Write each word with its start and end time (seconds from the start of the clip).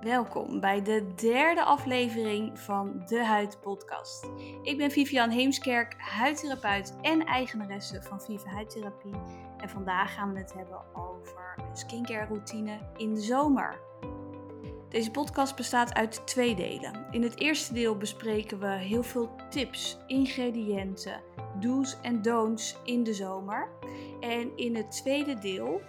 Welkom 0.00 0.60
bij 0.60 0.82
de 0.82 1.14
derde 1.14 1.62
aflevering 1.62 2.58
van 2.58 3.02
de 3.06 3.24
Huid 3.24 3.60
Podcast. 3.60 4.30
Ik 4.62 4.76
ben 4.76 4.90
Vivian 4.90 5.30
Heemskerk, 5.30 5.94
huidtherapeut 5.98 6.96
en 7.02 7.24
eigenaresse 7.24 8.02
van 8.02 8.20
Vive 8.20 8.48
Huidtherapie. 8.48 9.14
En 9.56 9.68
vandaag 9.68 10.14
gaan 10.14 10.32
we 10.32 10.38
het 10.38 10.54
hebben 10.54 10.80
over 10.94 11.54
een 11.56 11.76
skincare 11.76 12.26
routine 12.26 12.78
in 12.96 13.14
de 13.14 13.20
zomer. 13.20 13.80
Deze 14.88 15.10
podcast 15.10 15.56
bestaat 15.56 15.94
uit 15.94 16.26
twee 16.26 16.54
delen. 16.54 17.06
In 17.10 17.22
het 17.22 17.38
eerste 17.38 17.74
deel 17.74 17.96
bespreken 17.96 18.58
we 18.58 18.66
heel 18.68 19.02
veel 19.02 19.30
tips, 19.50 19.98
ingrediënten, 20.06 21.20
do's 21.60 21.98
en 22.02 22.22
don'ts 22.22 22.76
in 22.84 23.02
de 23.02 23.14
zomer. 23.14 23.68
En 24.20 24.56
in 24.56 24.76
het 24.76 24.90
tweede 24.90 25.38
deel 25.38 25.80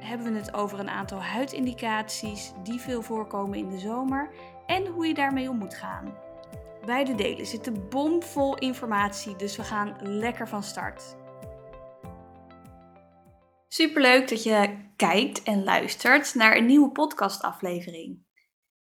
hebben 0.00 0.32
we 0.32 0.38
het 0.38 0.54
over 0.54 0.78
een 0.78 0.90
aantal 0.90 1.22
huidindicaties 1.22 2.52
die 2.62 2.80
veel 2.80 3.02
voorkomen 3.02 3.58
in 3.58 3.68
de 3.68 3.78
zomer 3.78 4.30
en 4.66 4.86
hoe 4.86 5.06
je 5.06 5.14
daarmee 5.14 5.48
om 5.48 5.56
moet 5.56 5.74
gaan. 5.74 6.14
Beide 6.84 7.14
delen 7.14 7.46
zitten 7.46 7.88
bomvol 7.88 8.58
informatie, 8.58 9.36
dus 9.36 9.56
we 9.56 9.64
gaan 9.64 9.96
lekker 10.02 10.48
van 10.48 10.62
start. 10.62 11.16
Superleuk 13.68 14.28
dat 14.28 14.42
je 14.42 14.88
kijkt 14.96 15.42
en 15.42 15.64
luistert 15.64 16.34
naar 16.34 16.56
een 16.56 16.66
nieuwe 16.66 16.90
podcastaflevering. 16.90 18.28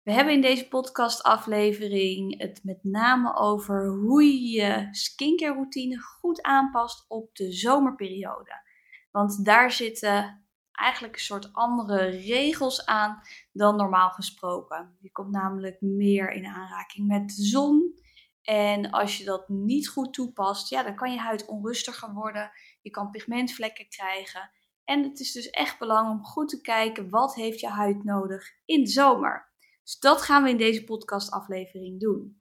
We 0.02 0.12
hebben 0.12 0.34
in 0.34 0.40
deze 0.40 0.68
podcastaflevering 0.68 2.40
het 2.40 2.60
met 2.62 2.78
name 2.82 3.36
over 3.36 3.86
hoe 3.86 4.24
je 4.24 4.50
je 4.50 4.88
skincare 4.90 5.52
routine 5.52 6.00
goed 6.00 6.42
aanpast 6.42 7.04
op 7.08 7.34
de 7.36 7.52
zomerperiode. 7.52 8.62
Want 9.10 9.44
daar 9.44 9.70
zitten 9.70 10.43
eigenlijk 10.74 11.14
een 11.14 11.20
soort 11.20 11.52
andere 11.52 12.06
regels 12.06 12.86
aan 12.86 13.22
dan 13.52 13.76
normaal 13.76 14.10
gesproken. 14.10 14.96
Je 15.00 15.10
komt 15.10 15.30
namelijk 15.30 15.80
meer 15.80 16.30
in 16.30 16.46
aanraking 16.46 17.06
met 17.06 17.28
de 17.28 17.42
zon. 17.42 18.02
En 18.42 18.90
als 18.90 19.18
je 19.18 19.24
dat 19.24 19.48
niet 19.48 19.88
goed 19.88 20.12
toepast, 20.12 20.70
ja, 20.70 20.82
dan 20.82 20.94
kan 20.94 21.12
je 21.12 21.18
huid 21.18 21.46
onrustiger 21.46 22.12
worden. 22.12 22.50
Je 22.82 22.90
kan 22.90 23.10
pigmentvlekken 23.10 23.88
krijgen. 23.88 24.50
En 24.84 25.02
het 25.02 25.20
is 25.20 25.32
dus 25.32 25.50
echt 25.50 25.78
belangrijk 25.78 26.18
om 26.18 26.24
goed 26.24 26.48
te 26.48 26.60
kijken 26.60 27.10
wat 27.10 27.34
heeft 27.34 27.60
je 27.60 27.68
huid 27.68 28.04
nodig 28.04 28.50
in 28.64 28.84
de 28.84 28.90
zomer. 28.90 29.52
Dus 29.82 29.98
dat 29.98 30.22
gaan 30.22 30.42
we 30.42 30.50
in 30.50 30.56
deze 30.56 30.84
podcastaflevering 30.84 32.00
doen. 32.00 32.42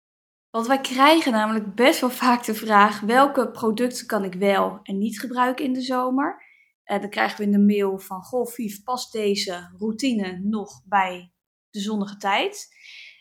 Want 0.50 0.66
wij 0.66 0.80
krijgen 0.80 1.32
namelijk 1.32 1.74
best 1.74 2.00
wel 2.00 2.10
vaak 2.10 2.44
de 2.44 2.54
vraag: 2.54 3.00
welke 3.00 3.50
producten 3.50 4.06
kan 4.06 4.24
ik 4.24 4.34
wel 4.34 4.80
en 4.82 4.98
niet 4.98 5.20
gebruiken 5.20 5.64
in 5.64 5.72
de 5.72 5.80
zomer? 5.80 6.49
Uh, 6.90 7.00
dan 7.00 7.10
krijgen 7.10 7.38
we 7.38 7.44
in 7.44 7.52
de 7.52 7.74
mail 7.74 7.98
van, 7.98 8.22
goh 8.22 8.46
Vief, 8.46 8.82
past 8.82 9.12
deze 9.12 9.74
routine 9.78 10.40
nog 10.42 10.82
bij 10.84 11.32
de 11.70 11.80
zonnige 11.80 12.16
tijd? 12.16 12.68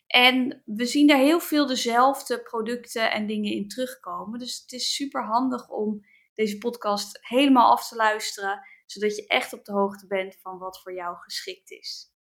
En 0.08 0.62
we 0.66 0.86
zien 0.86 1.08
daar 1.08 1.18
heel 1.18 1.40
veel 1.40 1.68
dezelfde 1.68 2.42
producten 2.42 3.12
en 3.12 3.28
dingen 3.28 3.52
in 3.52 3.68
terugkomen. 3.68 4.40
Dus 4.40 4.62
het 4.62 4.72
is 4.72 4.96
super 4.96 5.26
handig 5.26 5.70
om 5.70 6.00
deze 6.34 6.58
podcast 6.58 7.20
helemaal 7.22 7.72
af 7.72 7.88
te 7.88 7.96
luisteren, 7.96 8.60
zodat 8.86 9.16
je 9.16 9.28
echt 9.28 9.54
op 9.54 9.66
de 9.66 9.72
hoogte 9.72 10.08
bent 10.08 10.38
van 10.42 10.58
wat 10.58 10.82
voor 10.82 10.94
jou 10.94 11.16
geschikt 11.18 11.72
is. 11.72 12.14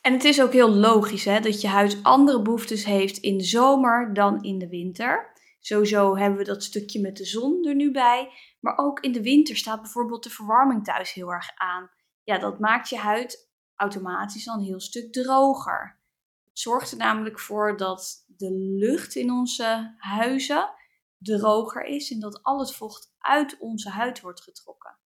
En 0.00 0.12
het 0.12 0.24
is 0.24 0.42
ook 0.42 0.52
heel 0.52 0.70
logisch 0.70 1.24
hè, 1.24 1.40
dat 1.40 1.60
je 1.60 1.68
huid 1.68 1.98
andere 2.02 2.42
behoeftes 2.42 2.84
heeft 2.84 3.18
in 3.18 3.38
de 3.38 3.44
zomer 3.44 4.14
dan 4.14 4.42
in 4.42 4.58
de 4.58 4.68
winter. 4.68 5.29
Sowieso 5.60 6.16
hebben 6.16 6.38
we 6.38 6.44
dat 6.44 6.62
stukje 6.62 7.00
met 7.00 7.16
de 7.16 7.24
zon 7.24 7.66
er 7.66 7.74
nu 7.74 7.90
bij. 7.90 8.32
Maar 8.60 8.78
ook 8.78 9.00
in 9.00 9.12
de 9.12 9.22
winter 9.22 9.56
staat 9.56 9.82
bijvoorbeeld 9.82 10.22
de 10.22 10.30
verwarming 10.30 10.84
thuis 10.84 11.12
heel 11.12 11.32
erg 11.32 11.50
aan. 11.54 11.90
Ja, 12.24 12.38
dat 12.38 12.58
maakt 12.58 12.88
je 12.88 12.96
huid 12.96 13.50
automatisch 13.74 14.48
al 14.48 14.54
een 14.54 14.64
heel 14.64 14.80
stuk 14.80 15.12
droger. 15.12 15.98
Het 16.44 16.58
zorgt 16.58 16.90
er 16.90 16.98
namelijk 16.98 17.40
voor 17.40 17.76
dat 17.76 18.24
de 18.26 18.50
lucht 18.52 19.14
in 19.14 19.30
onze 19.30 19.94
huizen 19.96 20.70
droger 21.18 21.84
is 21.84 22.12
en 22.12 22.20
dat 22.20 22.42
al 22.42 22.58
het 22.58 22.74
vocht 22.74 23.14
uit 23.18 23.56
onze 23.58 23.90
huid 23.90 24.20
wordt 24.20 24.40
getrokken. 24.40 24.98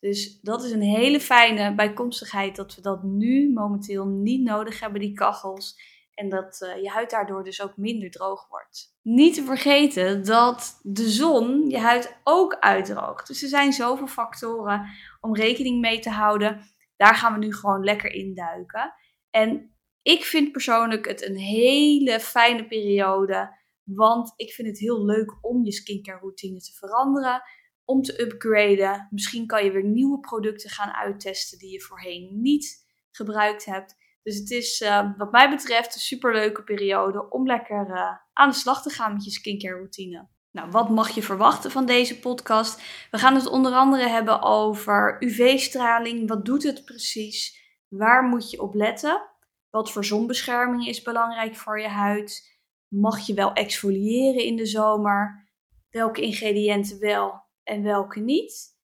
Dus 0.00 0.40
dat 0.40 0.64
is 0.64 0.70
een 0.70 0.82
hele 0.82 1.20
fijne 1.20 1.74
bijkomstigheid 1.74 2.56
dat 2.56 2.74
we 2.74 2.80
dat 2.80 3.02
nu 3.02 3.52
momenteel 3.52 4.06
niet 4.06 4.42
nodig 4.42 4.80
hebben, 4.80 5.00
die 5.00 5.12
kachels. 5.12 5.80
En 6.14 6.28
dat 6.28 6.60
uh, 6.60 6.82
je 6.82 6.88
huid 6.88 7.10
daardoor 7.10 7.44
dus 7.44 7.62
ook 7.62 7.76
minder 7.76 8.10
droog 8.10 8.48
wordt. 8.48 8.96
Niet 9.02 9.34
te 9.34 9.44
vergeten 9.44 10.24
dat 10.24 10.80
de 10.82 11.08
zon 11.08 11.68
je 11.68 11.78
huid 11.78 12.20
ook 12.24 12.56
uitdroogt. 12.58 13.26
Dus 13.26 13.42
er 13.42 13.48
zijn 13.48 13.72
zoveel 13.72 14.06
factoren 14.06 14.86
om 15.20 15.34
rekening 15.34 15.80
mee 15.80 15.98
te 15.98 16.10
houden. 16.10 16.60
Daar 16.96 17.14
gaan 17.14 17.32
we 17.32 17.38
nu 17.38 17.54
gewoon 17.54 17.84
lekker 17.84 18.12
induiken. 18.12 18.94
En 19.30 19.74
ik 20.02 20.24
vind 20.24 20.52
persoonlijk 20.52 21.08
het 21.08 21.28
een 21.28 21.36
hele 21.36 22.20
fijne 22.20 22.66
periode. 22.66 23.58
Want 23.84 24.32
ik 24.36 24.52
vind 24.52 24.68
het 24.68 24.78
heel 24.78 25.04
leuk 25.04 25.38
om 25.40 25.64
je 25.64 25.72
skincare 25.72 26.18
routine 26.18 26.58
te 26.58 26.72
veranderen. 26.72 27.42
Om 27.84 28.02
te 28.02 28.22
upgraden. 28.22 29.06
Misschien 29.10 29.46
kan 29.46 29.64
je 29.64 29.70
weer 29.70 29.84
nieuwe 29.84 30.20
producten 30.20 30.70
gaan 30.70 30.90
uittesten 30.90 31.58
die 31.58 31.72
je 31.72 31.80
voorheen 31.80 32.40
niet 32.40 32.86
gebruikt 33.10 33.64
hebt. 33.64 33.94
Dus 34.22 34.36
het 34.36 34.50
is 34.50 34.80
uh, 34.80 35.10
wat 35.16 35.32
mij 35.32 35.50
betreft 35.50 35.94
een 35.94 36.00
superleuke 36.00 36.62
periode 36.62 37.30
om 37.30 37.46
lekker 37.46 37.88
uh, 37.88 38.16
aan 38.32 38.48
de 38.48 38.54
slag 38.54 38.82
te 38.82 38.90
gaan 38.90 39.12
met 39.12 39.24
je 39.24 39.30
skincare 39.30 39.74
routine. 39.74 40.28
Nou, 40.50 40.70
wat 40.70 40.90
mag 40.90 41.08
je 41.08 41.22
verwachten 41.22 41.70
van 41.70 41.86
deze 41.86 42.18
podcast? 42.18 42.82
We 43.10 43.18
gaan 43.18 43.34
het 43.34 43.46
onder 43.46 43.72
andere 43.72 44.08
hebben 44.08 44.42
over 44.42 45.16
UV-straling. 45.20 46.28
Wat 46.28 46.44
doet 46.44 46.62
het 46.62 46.84
precies? 46.84 47.58
Waar 47.88 48.22
moet 48.22 48.50
je 48.50 48.60
op 48.60 48.74
letten? 48.74 49.28
Wat 49.70 49.92
voor 49.92 50.04
zonbescherming 50.04 50.86
is 50.86 51.02
belangrijk 51.02 51.56
voor 51.56 51.80
je 51.80 51.88
huid? 51.88 52.58
Mag 52.88 53.26
je 53.26 53.34
wel 53.34 53.52
exfoliëren 53.52 54.44
in 54.44 54.56
de 54.56 54.66
zomer? 54.66 55.48
Welke 55.90 56.20
ingrediënten 56.20 57.00
wel 57.00 57.42
en 57.62 57.82
welke 57.82 58.20
niet? 58.20 58.78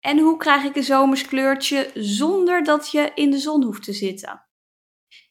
En 0.00 0.18
hoe 0.18 0.36
krijg 0.36 0.64
ik 0.64 0.76
een 0.76 0.82
zomerskleurtje 0.82 1.90
zonder 1.94 2.64
dat 2.64 2.90
je 2.90 3.12
in 3.14 3.30
de 3.30 3.38
zon 3.38 3.64
hoeft 3.64 3.82
te 3.82 3.92
zitten? 3.92 4.48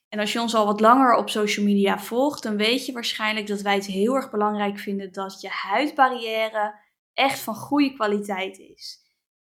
En 0.09 0.20
als 0.20 0.34
je 0.34 0.42
ons 0.42 0.56
al 0.56 0.66
wat 0.66 0.80
langer 0.80 1.16
op 1.16 1.30
social 1.30 1.66
media 1.66 2.00
volgt, 2.00 2.44
dan 2.44 2.58
weet 2.58 2.86
je 2.86 2.92
waarschijnlijk 2.92 3.47
dat 3.47 3.62
wij 3.62 3.75
het 3.75 3.86
heel 3.86 4.16
erg 4.16 4.31
belangrijk 4.31 4.80
vinden 4.80 5.12
dat 5.12 5.42
je 5.42 5.50
huidbarrière 5.50 6.80
echt 7.14 7.40
van 7.40 7.56
goede 7.56 7.94
kwaliteit 7.94 8.58
is. 8.58 9.08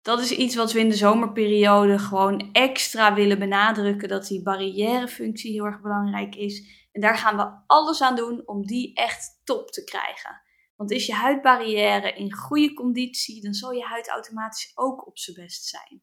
Dat 0.02 0.20
is 0.20 0.30
iets 0.30 0.54
wat 0.54 0.72
we 0.72 0.78
in 0.78 0.88
de 0.88 0.94
zomerperiode 0.94 1.98
gewoon 1.98 2.52
extra 2.52 3.14
willen 3.14 3.38
benadrukken, 3.38 4.08
dat 4.08 4.26
die 4.26 4.42
barrièrefunctie 4.42 5.52
heel 5.52 5.64
erg 5.64 5.80
belangrijk 5.80 6.34
is. 6.34 6.86
En 6.92 7.00
daar 7.00 7.16
gaan 7.16 7.36
we 7.36 7.62
alles 7.66 8.02
aan 8.02 8.16
doen 8.16 8.42
om 8.46 8.66
die 8.66 8.94
echt 8.94 9.41
top 9.44 9.70
te 9.70 9.84
krijgen. 9.84 10.42
Want 10.76 10.91
is 10.91 11.06
je 11.06 11.14
huidbarrière 11.14 12.12
in 12.12 12.32
goede 12.32 12.74
conditie, 12.74 13.42
dan 13.42 13.52
zal 13.52 13.70
je 13.72 13.82
huid 13.82 14.08
automatisch 14.08 14.72
ook 14.74 15.06
op 15.06 15.18
zijn 15.18 15.36
best 15.36 15.64
zijn. 15.64 16.02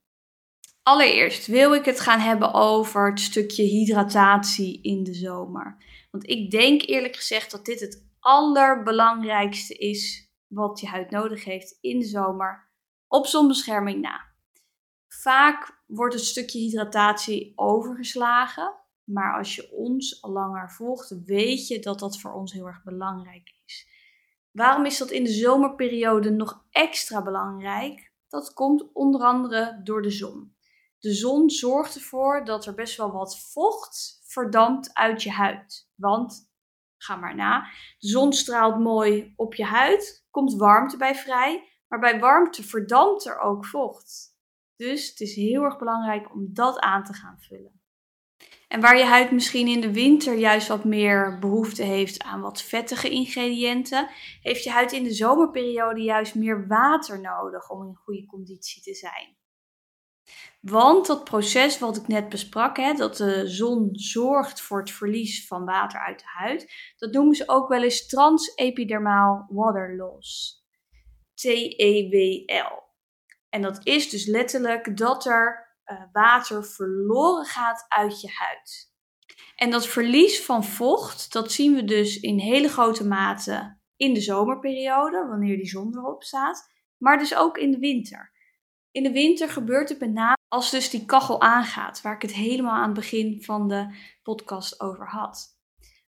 Allereerst 0.83 1.47
wil 1.47 1.73
ik 1.73 1.85
het 1.85 1.99
gaan 1.99 2.19
hebben 2.19 2.53
over 2.53 3.09
het 3.09 3.19
stukje 3.19 3.63
hydratatie 3.63 4.81
in 4.81 5.03
de 5.03 5.13
zomer. 5.13 5.77
Want 6.11 6.29
ik 6.29 6.51
denk 6.51 6.81
eerlijk 6.81 7.15
gezegd 7.15 7.51
dat 7.51 7.65
dit 7.65 7.79
het 7.79 8.07
allerbelangrijkste 8.19 9.73
is 9.73 10.31
wat 10.47 10.79
je 10.79 10.87
huid 10.87 11.09
nodig 11.09 11.43
heeft 11.43 11.77
in 11.81 11.99
de 11.99 12.05
zomer 12.05 12.69
op 13.07 13.25
zonbescherming 13.25 14.01
na. 14.01 14.27
Vaak 15.07 15.81
wordt 15.87 16.13
het 16.13 16.23
stukje 16.23 16.59
hydratatie 16.59 17.53
overgeslagen, 17.55 18.73
maar 19.03 19.37
als 19.37 19.55
je 19.55 19.71
ons 19.71 20.21
al 20.21 20.31
langer 20.31 20.71
volgt, 20.71 21.23
weet 21.25 21.67
je 21.67 21.79
dat 21.79 21.99
dat 21.99 22.19
voor 22.19 22.33
ons 22.33 22.53
heel 22.53 22.65
erg 22.65 22.83
belangrijk 22.83 23.53
is. 23.65 23.87
Waarom 24.51 24.85
is 24.85 24.97
dat 24.97 25.11
in 25.11 25.23
de 25.23 25.31
zomerperiode 25.31 26.29
nog 26.29 26.65
extra 26.69 27.23
belangrijk? 27.23 28.11
Dat 28.27 28.53
komt 28.53 28.93
onder 28.93 29.21
andere 29.21 29.81
door 29.83 30.01
de 30.01 30.09
zon. 30.09 30.55
De 30.99 31.13
zon 31.13 31.49
zorgt 31.49 31.95
ervoor 31.95 32.45
dat 32.45 32.65
er 32.65 32.73
best 32.73 32.97
wel 32.97 33.11
wat 33.11 33.39
vocht 33.51 34.21
verdampt 34.25 34.93
uit 34.93 35.23
je 35.23 35.31
huid. 35.31 35.89
Want, 35.95 36.51
ga 36.97 37.15
maar 37.15 37.35
na, 37.35 37.61
de 37.97 38.07
zon 38.07 38.33
straalt 38.33 38.79
mooi 38.79 39.33
op 39.35 39.55
je 39.55 39.65
huid, 39.65 40.25
komt 40.29 40.53
warmte 40.53 40.97
bij 40.97 41.15
vrij, 41.15 41.63
maar 41.87 41.99
bij 41.99 42.19
warmte 42.19 42.63
verdampt 42.63 43.25
er 43.25 43.39
ook 43.39 43.65
vocht. 43.65 44.37
Dus 44.75 45.09
het 45.09 45.19
is 45.19 45.35
heel 45.35 45.63
erg 45.63 45.77
belangrijk 45.77 46.33
om 46.33 46.53
dat 46.53 46.79
aan 46.79 47.03
te 47.03 47.13
gaan 47.13 47.39
vullen. 47.39 47.81
En 48.67 48.81
waar 48.81 48.97
je 48.97 49.03
huid 49.03 49.31
misschien 49.31 49.67
in 49.67 49.81
de 49.81 49.93
winter 49.93 50.33
juist 50.33 50.67
wat 50.67 50.83
meer 50.83 51.39
behoefte 51.39 51.83
heeft 51.83 52.21
aan 52.21 52.41
wat 52.41 52.61
vettige 52.61 53.09
ingrediënten, 53.09 54.09
heeft 54.41 54.63
je 54.63 54.69
huid 54.69 54.91
in 54.91 55.03
de 55.03 55.13
zomerperiode 55.13 56.01
juist 56.01 56.35
meer 56.35 56.67
water 56.67 57.21
nodig 57.21 57.69
om 57.69 57.87
in 57.87 57.95
goede 57.95 58.25
conditie 58.25 58.81
te 58.81 58.93
zijn. 58.93 59.38
Want 60.61 61.07
dat 61.07 61.23
proces 61.23 61.79
wat 61.79 61.97
ik 61.97 62.07
net 62.07 62.29
besprak, 62.29 62.77
hè, 62.77 62.93
dat 62.93 63.17
de 63.17 63.47
zon 63.47 63.89
zorgt 63.91 64.61
voor 64.61 64.79
het 64.79 64.91
verlies 64.91 65.47
van 65.47 65.65
water 65.65 65.99
uit 65.99 66.19
de 66.19 66.25
huid, 66.27 66.73
dat 66.97 67.11
noemen 67.11 67.35
ze 67.35 67.47
ook 67.47 67.67
wel 67.67 67.83
eens 67.83 68.07
transepidermaal 68.07 69.45
water 69.49 69.95
loss. 69.95 70.57
TEWL. 71.33 72.87
En 73.49 73.61
dat 73.61 73.79
is 73.83 74.09
dus 74.09 74.25
letterlijk 74.25 74.97
dat 74.97 75.25
er 75.25 75.77
uh, 75.85 76.03
water 76.11 76.65
verloren 76.65 77.45
gaat 77.45 77.85
uit 77.87 78.21
je 78.21 78.29
huid. 78.31 78.93
En 79.55 79.69
dat 79.69 79.87
verlies 79.87 80.45
van 80.45 80.63
vocht, 80.63 81.33
dat 81.33 81.51
zien 81.51 81.75
we 81.75 81.83
dus 81.83 82.19
in 82.19 82.39
hele 82.39 82.67
grote 82.69 83.07
mate 83.07 83.77
in 83.95 84.13
de 84.13 84.21
zomerperiode, 84.21 85.27
wanneer 85.27 85.57
die 85.57 85.67
zon 85.67 85.97
erop 85.97 86.23
staat, 86.23 86.71
maar 86.97 87.17
dus 87.17 87.35
ook 87.35 87.57
in 87.57 87.71
de 87.71 87.79
winter. 87.79 88.31
In 88.91 89.03
de 89.03 89.11
winter 89.11 89.49
gebeurt 89.49 89.89
het 89.89 89.99
met 89.99 90.13
name 90.13 90.37
als 90.47 90.71
dus 90.71 90.89
die 90.89 91.05
kachel 91.05 91.41
aangaat, 91.41 92.01
waar 92.01 92.15
ik 92.15 92.21
het 92.21 92.33
helemaal 92.33 92.75
aan 92.75 92.89
het 92.89 92.93
begin 92.93 93.43
van 93.43 93.67
de 93.67 93.95
podcast 94.23 94.81
over 94.81 95.07
had. 95.07 95.57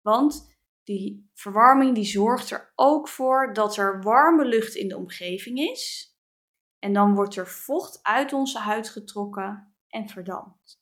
Want 0.01 0.56
die 0.83 1.29
verwarming 1.33 1.95
die 1.95 2.06
zorgt 2.06 2.51
er 2.51 2.71
ook 2.75 3.07
voor 3.07 3.53
dat 3.53 3.77
er 3.77 4.01
warme 4.01 4.45
lucht 4.45 4.75
in 4.75 4.88
de 4.88 4.97
omgeving 4.97 5.59
is. 5.59 6.15
En 6.79 6.94
dan 6.94 7.15
wordt 7.15 7.35
er 7.35 7.47
vocht 7.47 8.00
uit 8.03 8.33
onze 8.33 8.59
huid 8.59 8.89
getrokken 8.89 9.75
en 9.88 10.09
verdampt. 10.09 10.81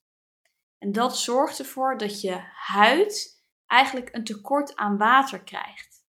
En 0.78 0.92
dat 0.92 1.18
zorgt 1.18 1.60
ervoor 1.60 1.98
dat 1.98 2.22
je 2.22 2.40
huid 2.54 3.44
eigenlijk 3.66 4.16
een 4.16 4.24
tekort 4.24 4.76
aan 4.76 4.98
water 4.98 5.44
krijgt. 5.44 6.06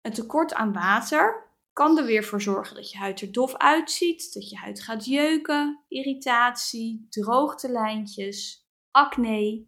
Een 0.00 0.12
tekort 0.12 0.54
aan 0.54 0.72
water 0.72 1.45
kan 1.76 1.98
er 1.98 2.04
weer 2.04 2.24
voor 2.24 2.42
zorgen 2.42 2.74
dat 2.74 2.90
je 2.90 2.98
huid 2.98 3.20
er 3.20 3.32
dof 3.32 3.56
uitziet, 3.56 4.34
dat 4.34 4.50
je 4.50 4.56
huid 4.56 4.82
gaat 4.82 5.04
jeuken, 5.04 5.84
irritatie, 5.88 7.06
droogtelijntjes, 7.10 8.68
acne. 8.90 9.66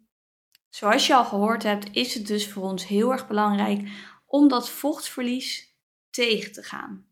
Zoals 0.69 1.07
je 1.07 1.15
al 1.15 1.25
gehoord 1.25 1.63
hebt, 1.63 1.95
is 1.95 2.13
het 2.13 2.27
dus 2.27 2.51
voor 2.51 2.63
ons 2.63 2.87
heel 2.87 3.11
erg 3.11 3.27
belangrijk 3.27 3.89
om 4.25 4.47
dat 4.47 4.69
vochtverlies 4.69 5.75
tegen 6.09 6.51
te 6.51 6.63
gaan. 6.63 7.05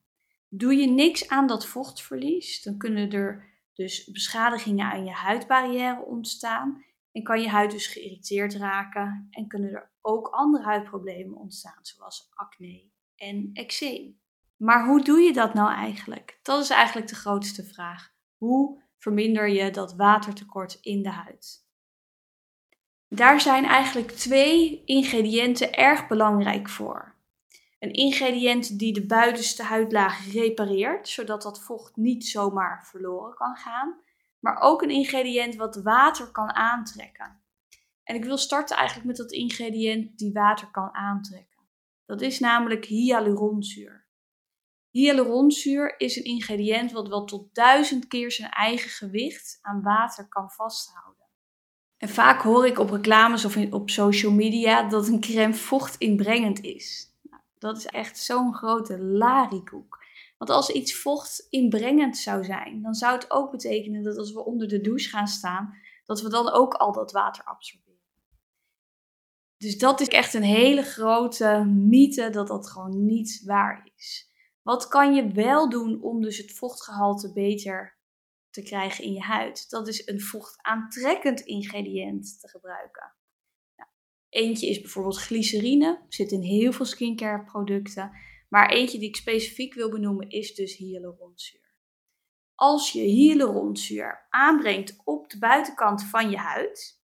Doe 0.50 0.76
je 0.76 0.88
niks 0.88 1.30
aan 1.30 1.48
dat 1.48 1.66
vochtverlies, 1.66 2.64
dan 2.64 2.78
kunnen 2.78 3.12
er 3.12 3.46
dus 3.74 4.06
beschadigingen 4.12 4.92
aan 4.92 5.06
je 5.06 5.12
huidbarrière 5.12 6.06
ontstaan 6.06 6.86
en 7.12 7.24
kan 7.24 7.42
je 7.42 7.50
huid 7.50 7.72
dus 7.72 7.88
geïrriteerd 7.88 8.54
raken 8.56 9.28
en 9.32 9.48
kunnen 9.48 9.74
er 9.74 9.92
ook 10.02 10.28
andere 10.28 10.64
huidproblemen 10.64 11.38
ontstaan, 11.38 11.80
zoals 11.82 12.28
acne 12.34 12.90
en 13.16 13.50
eczeem. 13.54 14.26
Maar 14.57 14.86
hoe 14.86 15.04
doe 15.04 15.19
je 15.19 15.33
dat 15.33 15.54
nou 15.54 15.71
eigenlijk? 15.71 16.39
Dat 16.42 16.63
is 16.63 16.69
eigenlijk 16.69 17.07
de 17.07 17.15
grootste 17.15 17.63
vraag. 17.63 18.13
Hoe 18.38 18.81
verminder 18.98 19.50
je 19.50 19.71
dat 19.71 19.95
watertekort 19.95 20.77
in 20.81 21.04
de 21.04 21.09
huid? 21.09 21.65
Daar 23.09 23.42
zijn 23.42 23.65
eigenlijk 23.65 24.12
twee 24.12 24.83
ingrediënten 24.86 25.74
erg 25.74 26.07
belangrijk 26.07 26.69
voor. 26.69 27.15
Een 27.80 27.94
ingrediënt 27.94 28.80
die 28.80 28.94
de 28.94 29.06
buitenste 29.06 29.63
huidlaag 29.63 30.31
repareert, 30.31 31.10
zodat 31.10 31.42
dat 31.42 31.63
vocht 31.63 31.95
niet 31.95 32.25
zomaar 32.25 32.88
verloren 32.88 33.36
kan 33.36 33.56
gaan. 33.56 33.95
Maar 34.39 34.60
ook 34.60 34.81
een 34.81 34.89
ingrediënt 34.89 35.56
wat 35.56 35.75
water 35.75 36.31
kan 36.31 36.53
aantrekken. 36.53 37.42
En 38.03 38.15
ik 38.15 38.24
wil 38.24 38.38
starten 38.38 38.75
eigenlijk 38.75 39.07
met 39.07 39.18
dat 39.18 39.31
ingrediënt 39.31 40.18
die 40.18 40.33
water 40.33 40.71
kan 40.71 40.94
aantrekken. 40.94 41.60
Dat 42.06 42.21
is 42.21 42.39
namelijk 42.39 42.86
hyaluronzuur. 42.86 44.06
Hyaluronzuur 44.98 46.00
is 46.00 46.16
een 46.16 46.24
ingrediënt 46.24 46.92
wat 46.92 47.08
wel 47.08 47.26
tot 47.26 47.56
duizend 47.56 48.08
keer 48.08 48.32
zijn 48.32 48.50
eigen 48.50 48.90
gewicht 48.90 49.60
aan 49.62 49.82
water 49.82 50.28
kan 50.28 50.50
vasthouden. 50.50 51.26
En 51.98 52.10
vaak 52.10 52.42
hoor 52.42 52.68
ik 52.68 52.80
op 52.80 52.90
reclames 52.90 53.46
of 53.46 53.58
op 53.72 53.90
social 53.90 54.32
media 54.32 54.90
dat 54.90 55.08
een 55.08 55.20
crème 55.20 55.54
vochtinbrengend 55.54 56.62
is. 56.62 57.14
Nou, 57.22 57.42
dat 57.58 57.78
is 57.78 57.86
echt 57.86 58.18
zo'n 58.18 58.54
grote 58.54 59.00
larikoek. 59.00 60.06
Want 60.38 60.52
als 60.52 60.70
iets 60.70 60.96
vochtinbrengend 60.96 62.18
zou 62.18 62.44
zijn, 62.44 62.82
dan 62.82 62.94
zou 62.94 63.16
het 63.16 63.32
ook 63.32 63.52
betekenen 63.52 64.04
dat 64.04 64.18
als 64.18 64.34
we 64.34 64.46
onder 64.46 64.68
de 64.68 64.82
douche 64.82 65.10
gaan 65.10 65.28
staan, 65.28 65.74
dat 66.06 66.22
we 66.22 66.30
dan 66.30 66.52
ook 66.52 66.74
al 66.74 66.92
dat 66.92 67.12
water 67.12 67.44
absorberen. 67.44 67.86
Dus 69.58 69.78
dat 69.78 70.00
is 70.00 70.08
echt 70.08 70.34
een 70.34 70.44
hele 70.44 70.84
grote 70.84 71.64
mythe 71.66 72.30
dat 72.30 72.48
dat 72.48 72.70
gewoon 72.70 73.06
niet 73.06 73.42
waar 73.46 73.90
is. 73.96 74.26
Wat 74.68 74.88
kan 74.88 75.16
je 75.16 75.31
wel 75.31 75.69
doen 75.69 76.02
om 76.02 76.22
dus 76.22 76.38
het 76.38 76.52
vochtgehalte 76.52 77.34
beter 77.34 77.98
te 78.50 78.62
krijgen 78.62 79.04
in 79.04 79.14
je 79.14 79.22
huid? 79.22 79.69
Dat 79.69 79.88
is 79.88 80.08
een 80.08 80.22
vochtaantrekkend 80.22 81.40
ingrediënt 81.40 82.40
te 82.40 82.48
gebruiken. 82.48 83.14
Nou, 83.75 83.90
eentje 84.30 84.69
is 84.69 84.81
bijvoorbeeld 84.81 85.18
glycerine, 85.18 86.06
zit 86.10 86.31
in 86.31 86.42
heel 86.42 86.72
veel 86.72 86.86
skincare 86.86 87.44
producten. 87.44 88.12
Maar 88.50 88.69
eentje 88.69 89.00
die 89.00 89.08
ik 89.08 89.16
specifiek 89.16 89.74
wil 89.74 89.90
benoemen 89.90 90.30
is 90.30 90.56
dus 90.56 90.75
hyaluronzuur. 90.75 91.75
Als 92.56 92.92
je 92.92 93.02
hyaluronzuur 93.02 94.28
aanbrengt 94.30 95.02
op 95.04 95.30
de 95.30 95.38
buitenkant 95.38 96.04
van 96.04 96.30
je 96.30 96.38
huid, 96.38 97.02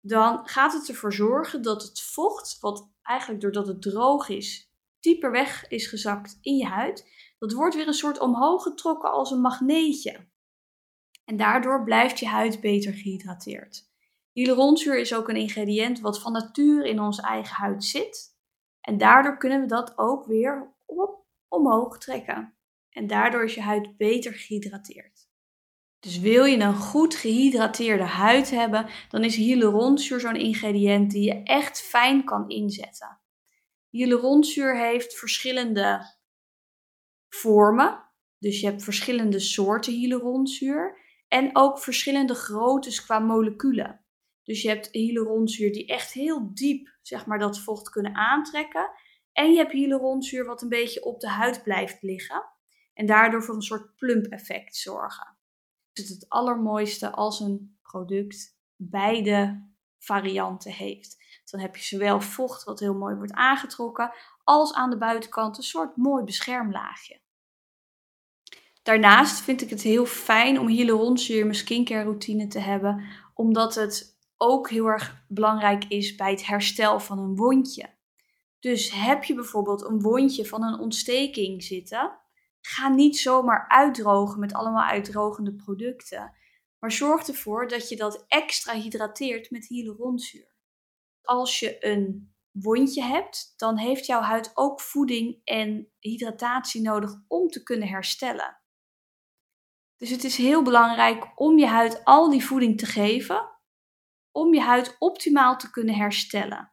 dan 0.00 0.48
gaat 0.48 0.72
het 0.72 0.88
ervoor 0.88 1.12
zorgen 1.12 1.62
dat 1.62 1.82
het 1.82 2.02
vocht, 2.02 2.58
wat 2.60 2.90
eigenlijk 3.02 3.40
doordat 3.40 3.66
het 3.66 3.82
droog 3.82 4.28
is, 4.28 4.65
dieper 5.06 5.30
weg 5.30 5.68
is 5.68 5.86
gezakt 5.86 6.38
in 6.40 6.56
je 6.56 6.66
huid, 6.66 7.08
dat 7.38 7.52
wordt 7.52 7.74
weer 7.74 7.86
een 7.86 7.94
soort 7.94 8.18
omhoog 8.18 8.62
getrokken 8.62 9.10
als 9.10 9.30
een 9.30 9.40
magneetje. 9.40 10.28
En 11.24 11.36
daardoor 11.36 11.84
blijft 11.84 12.18
je 12.18 12.26
huid 12.26 12.60
beter 12.60 12.92
gehydrateerd. 12.92 13.90
Hyaluronzuur 14.32 14.98
is 14.98 15.14
ook 15.14 15.28
een 15.28 15.36
ingrediënt 15.36 16.00
wat 16.00 16.20
van 16.20 16.32
nature 16.32 16.88
in 16.88 17.00
onze 17.00 17.22
eigen 17.22 17.56
huid 17.56 17.84
zit. 17.84 18.36
En 18.80 18.98
daardoor 18.98 19.36
kunnen 19.38 19.60
we 19.60 19.66
dat 19.66 19.98
ook 19.98 20.26
weer 20.26 20.74
op, 20.84 21.24
omhoog 21.48 21.98
trekken. 21.98 22.56
En 22.90 23.06
daardoor 23.06 23.44
is 23.44 23.54
je 23.54 23.60
huid 23.60 23.96
beter 23.96 24.32
gehydrateerd. 24.32 25.28
Dus 25.98 26.18
wil 26.18 26.44
je 26.44 26.58
een 26.58 26.74
goed 26.74 27.14
gehydrateerde 27.14 28.04
huid 28.04 28.50
hebben, 28.50 28.86
dan 29.08 29.24
is 29.24 29.36
hyaluronzuur 29.36 30.20
zo'n 30.20 30.36
ingrediënt 30.36 31.10
die 31.10 31.24
je 31.24 31.42
echt 31.42 31.80
fijn 31.80 32.24
kan 32.24 32.48
inzetten. 32.48 33.20
Hyaluronzuur 33.96 34.76
heeft 34.76 35.18
verschillende 35.18 36.14
vormen. 37.28 38.04
Dus 38.38 38.60
je 38.60 38.66
hebt 38.66 38.84
verschillende 38.84 39.38
soorten 39.38 39.92
hyaluronzuur. 39.92 40.98
En 41.28 41.50
ook 41.52 41.78
verschillende 41.78 42.34
groottes 42.34 43.04
qua 43.04 43.18
moleculen. 43.18 44.04
Dus 44.42 44.62
je 44.62 44.68
hebt 44.68 44.88
hyaluronzuur 44.92 45.72
die 45.72 45.86
echt 45.86 46.12
heel 46.12 46.54
diep 46.54 46.96
zeg 47.02 47.26
maar, 47.26 47.38
dat 47.38 47.58
vocht 47.58 47.88
kunnen 47.88 48.14
aantrekken. 48.14 48.90
En 49.32 49.50
je 49.50 49.56
hebt 49.56 49.72
hyaluronzuur 49.72 50.44
wat 50.44 50.62
een 50.62 50.68
beetje 50.68 51.04
op 51.04 51.20
de 51.20 51.28
huid 51.28 51.62
blijft 51.62 52.02
liggen. 52.02 52.44
En 52.94 53.06
daardoor 53.06 53.42
voor 53.42 53.54
een 53.54 53.62
soort 53.62 53.96
plump 53.96 54.26
effect 54.26 54.76
zorgen. 54.76 55.36
Dus 55.92 56.04
het 56.04 56.14
is 56.14 56.20
het 56.20 56.28
allermooiste 56.28 57.10
als 57.10 57.40
een 57.40 57.78
product 57.82 58.58
beide 58.76 59.68
varianten 59.98 60.72
heeft. 60.72 61.24
Dan 61.50 61.60
heb 61.60 61.76
je 61.76 61.84
zowel 61.84 62.20
vocht 62.20 62.64
wat 62.64 62.80
heel 62.80 62.94
mooi 62.94 63.14
wordt 63.14 63.32
aangetrokken, 63.32 64.12
als 64.44 64.74
aan 64.74 64.90
de 64.90 64.98
buitenkant 64.98 65.56
een 65.56 65.62
soort 65.62 65.96
mooi 65.96 66.24
beschermlaagje. 66.24 67.20
Daarnaast 68.82 69.40
vind 69.40 69.62
ik 69.62 69.70
het 69.70 69.82
heel 69.82 70.06
fijn 70.06 70.60
om 70.60 70.68
hyaluronzuur 70.68 71.38
in 71.38 71.42
mijn 71.42 71.54
skincare 71.54 72.02
routine 72.02 72.46
te 72.46 72.58
hebben, 72.58 73.04
omdat 73.34 73.74
het 73.74 74.18
ook 74.36 74.70
heel 74.70 74.86
erg 74.86 75.24
belangrijk 75.28 75.84
is 75.84 76.14
bij 76.14 76.30
het 76.30 76.46
herstel 76.46 77.00
van 77.00 77.18
een 77.18 77.36
wondje. 77.36 77.94
Dus 78.60 78.90
heb 78.90 79.24
je 79.24 79.34
bijvoorbeeld 79.34 79.84
een 79.84 80.00
wondje 80.00 80.46
van 80.46 80.62
een 80.62 80.78
ontsteking 80.78 81.62
zitten, 81.62 82.18
ga 82.60 82.88
niet 82.88 83.18
zomaar 83.18 83.68
uitdrogen 83.68 84.40
met 84.40 84.52
allemaal 84.52 84.88
uitdrogende 84.88 85.54
producten, 85.54 86.32
maar 86.78 86.92
zorg 86.92 87.28
ervoor 87.28 87.68
dat 87.68 87.88
je 87.88 87.96
dat 87.96 88.24
extra 88.28 88.74
hydrateert 88.74 89.50
met 89.50 89.66
hyaluronzuur 89.66 90.55
als 91.26 91.60
je 91.60 91.86
een 91.86 92.34
wondje 92.50 93.02
hebt, 93.02 93.54
dan 93.56 93.78
heeft 93.78 94.06
jouw 94.06 94.20
huid 94.20 94.50
ook 94.54 94.80
voeding 94.80 95.40
en 95.44 95.92
hydratatie 95.98 96.80
nodig 96.80 97.10
om 97.28 97.48
te 97.48 97.62
kunnen 97.62 97.88
herstellen. 97.88 98.60
Dus 99.96 100.10
het 100.10 100.24
is 100.24 100.36
heel 100.36 100.62
belangrijk 100.62 101.40
om 101.40 101.58
je 101.58 101.66
huid 101.66 102.04
al 102.04 102.30
die 102.30 102.44
voeding 102.44 102.78
te 102.78 102.86
geven, 102.86 103.50
om 104.32 104.54
je 104.54 104.60
huid 104.60 104.96
optimaal 104.98 105.56
te 105.56 105.70
kunnen 105.70 105.94
herstellen. 105.94 106.72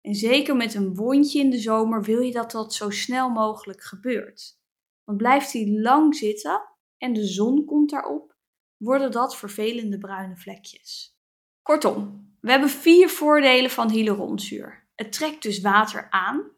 En 0.00 0.14
zeker 0.14 0.56
met 0.56 0.74
een 0.74 0.94
wondje 0.94 1.38
in 1.38 1.50
de 1.50 1.58
zomer 1.58 2.02
wil 2.02 2.20
je 2.20 2.32
dat 2.32 2.50
dat 2.50 2.74
zo 2.74 2.90
snel 2.90 3.30
mogelijk 3.30 3.82
gebeurt. 3.82 4.58
Want 5.04 5.18
blijft 5.18 5.52
die 5.52 5.80
lang 5.80 6.16
zitten 6.16 6.62
en 6.96 7.12
de 7.12 7.26
zon 7.26 7.64
komt 7.64 7.90
daarop, 7.90 8.36
worden 8.76 9.10
dat 9.10 9.36
vervelende 9.36 9.98
bruine 9.98 10.36
vlekjes. 10.36 11.18
Kortom, 11.62 12.29
we 12.40 12.50
hebben 12.50 12.68
vier 12.70 13.08
voordelen 13.08 13.70
van 13.70 13.90
hyaluronzuur. 13.90 14.88
Het 14.94 15.12
trekt 15.12 15.42
dus 15.42 15.60
water 15.60 16.10
aan. 16.10 16.50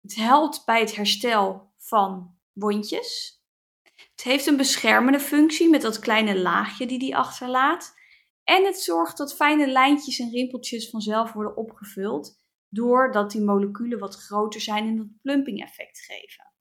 Het 0.00 0.14
helpt 0.14 0.62
bij 0.64 0.80
het 0.80 0.96
herstel 0.96 1.72
van 1.78 2.38
wondjes. 2.52 3.40
Het 3.94 4.22
heeft 4.22 4.46
een 4.46 4.56
beschermende 4.56 5.20
functie 5.20 5.68
met 5.68 5.82
dat 5.82 5.98
kleine 5.98 6.38
laagje 6.38 6.86
die 6.86 6.98
die 6.98 7.16
achterlaat. 7.16 7.94
En 8.44 8.64
het 8.64 8.80
zorgt 8.80 9.16
dat 9.16 9.34
fijne 9.34 9.66
lijntjes 9.66 10.18
en 10.18 10.30
rimpeltjes 10.30 10.90
vanzelf 10.90 11.32
worden 11.32 11.56
opgevuld, 11.56 12.38
doordat 12.68 13.30
die 13.30 13.40
moleculen 13.40 13.98
wat 13.98 14.16
groter 14.16 14.60
zijn 14.60 14.86
en 14.86 14.96
dat 14.96 15.20
plumping 15.22 15.62
effect 15.62 15.98
geven. 15.98 16.52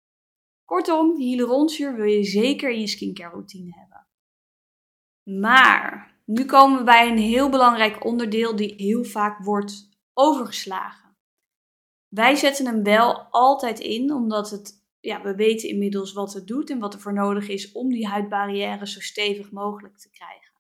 Kortom, 0.65 1.17
hyaluronzuur 1.17 1.95
wil 1.95 2.05
je 2.05 2.25
zeker 2.25 2.71
in 2.71 2.81
je 2.81 2.87
skincare 2.87 3.31
routine 3.31 3.75
hebben. 3.75 4.09
Maar 5.41 6.18
nu 6.29 6.45
komen 6.45 6.79
we 6.79 6.85
bij 6.85 7.09
een 7.09 7.19
heel 7.19 7.49
belangrijk 7.49 8.05
onderdeel 8.05 8.57
die 8.57 8.75
heel 8.77 9.05
vaak 9.05 9.45
wordt 9.45 9.89
overgeslagen. 10.13 11.17
Wij 12.09 12.35
zetten 12.35 12.67
hem 12.67 12.83
wel 12.83 13.21
altijd 13.31 13.79
in, 13.79 14.13
omdat 14.13 14.51
het, 14.51 14.85
ja, 15.01 15.23
we 15.23 15.35
weten 15.35 15.69
inmiddels 15.69 16.13
wat 16.13 16.33
het 16.33 16.47
doet 16.47 16.71
en 16.71 16.79
wat 16.79 16.95
er 16.95 17.01
voor 17.01 17.13
nodig 17.13 17.49
is 17.49 17.73
om 17.73 17.89
die 17.89 18.07
huidbarrière 18.07 18.87
zo 18.87 19.01
stevig 19.01 19.51
mogelijk 19.51 19.99
te 19.99 20.11
krijgen. 20.11 20.53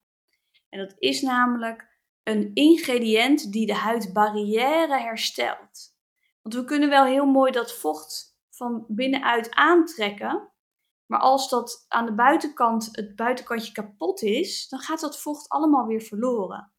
En 0.68 0.78
dat 0.78 0.94
is 0.98 1.22
namelijk 1.22 1.88
een 2.22 2.50
ingrediënt 2.54 3.52
die 3.52 3.66
de 3.66 3.74
huidbarrière 3.74 5.00
herstelt. 5.00 5.96
Want 6.42 6.54
we 6.54 6.64
kunnen 6.64 6.88
wel 6.88 7.04
heel 7.04 7.26
mooi 7.26 7.52
dat 7.52 7.78
vocht 7.78 8.38
van 8.50 8.84
binnenuit 8.88 9.50
aantrekken, 9.50 10.52
maar 11.08 11.20
als 11.20 11.48
dat 11.48 11.84
aan 11.88 12.06
de 12.06 12.14
buitenkant, 12.14 12.88
het 12.92 13.16
buitenkantje 13.16 13.72
kapot 13.72 14.22
is, 14.22 14.68
dan 14.68 14.78
gaat 14.78 15.00
dat 15.00 15.20
vocht 15.20 15.48
allemaal 15.48 15.86
weer 15.86 16.00
verloren. 16.00 16.72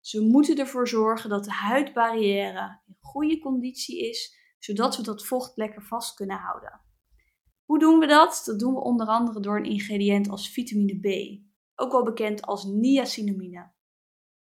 Dus 0.00 0.12
we 0.12 0.20
moeten 0.20 0.56
ervoor 0.58 0.88
zorgen 0.88 1.30
dat 1.30 1.44
de 1.44 1.52
huidbarrière 1.52 2.80
in 2.86 2.96
goede 3.00 3.38
conditie 3.38 4.08
is, 4.08 4.36
zodat 4.58 4.96
we 4.96 5.02
dat 5.02 5.26
vocht 5.26 5.56
lekker 5.56 5.82
vast 5.82 6.14
kunnen 6.14 6.36
houden. 6.36 6.80
Hoe 7.64 7.78
doen 7.78 7.98
we 7.98 8.06
dat? 8.06 8.42
Dat 8.44 8.58
doen 8.58 8.74
we 8.74 8.80
onder 8.80 9.06
andere 9.06 9.40
door 9.40 9.56
een 9.56 9.64
ingrediënt 9.64 10.28
als 10.28 10.50
vitamine 10.50 10.98
B, 11.00 11.40
ook 11.74 11.92
wel 11.92 12.04
bekend 12.04 12.42
als 12.42 12.64
niacinamide. 12.64 13.70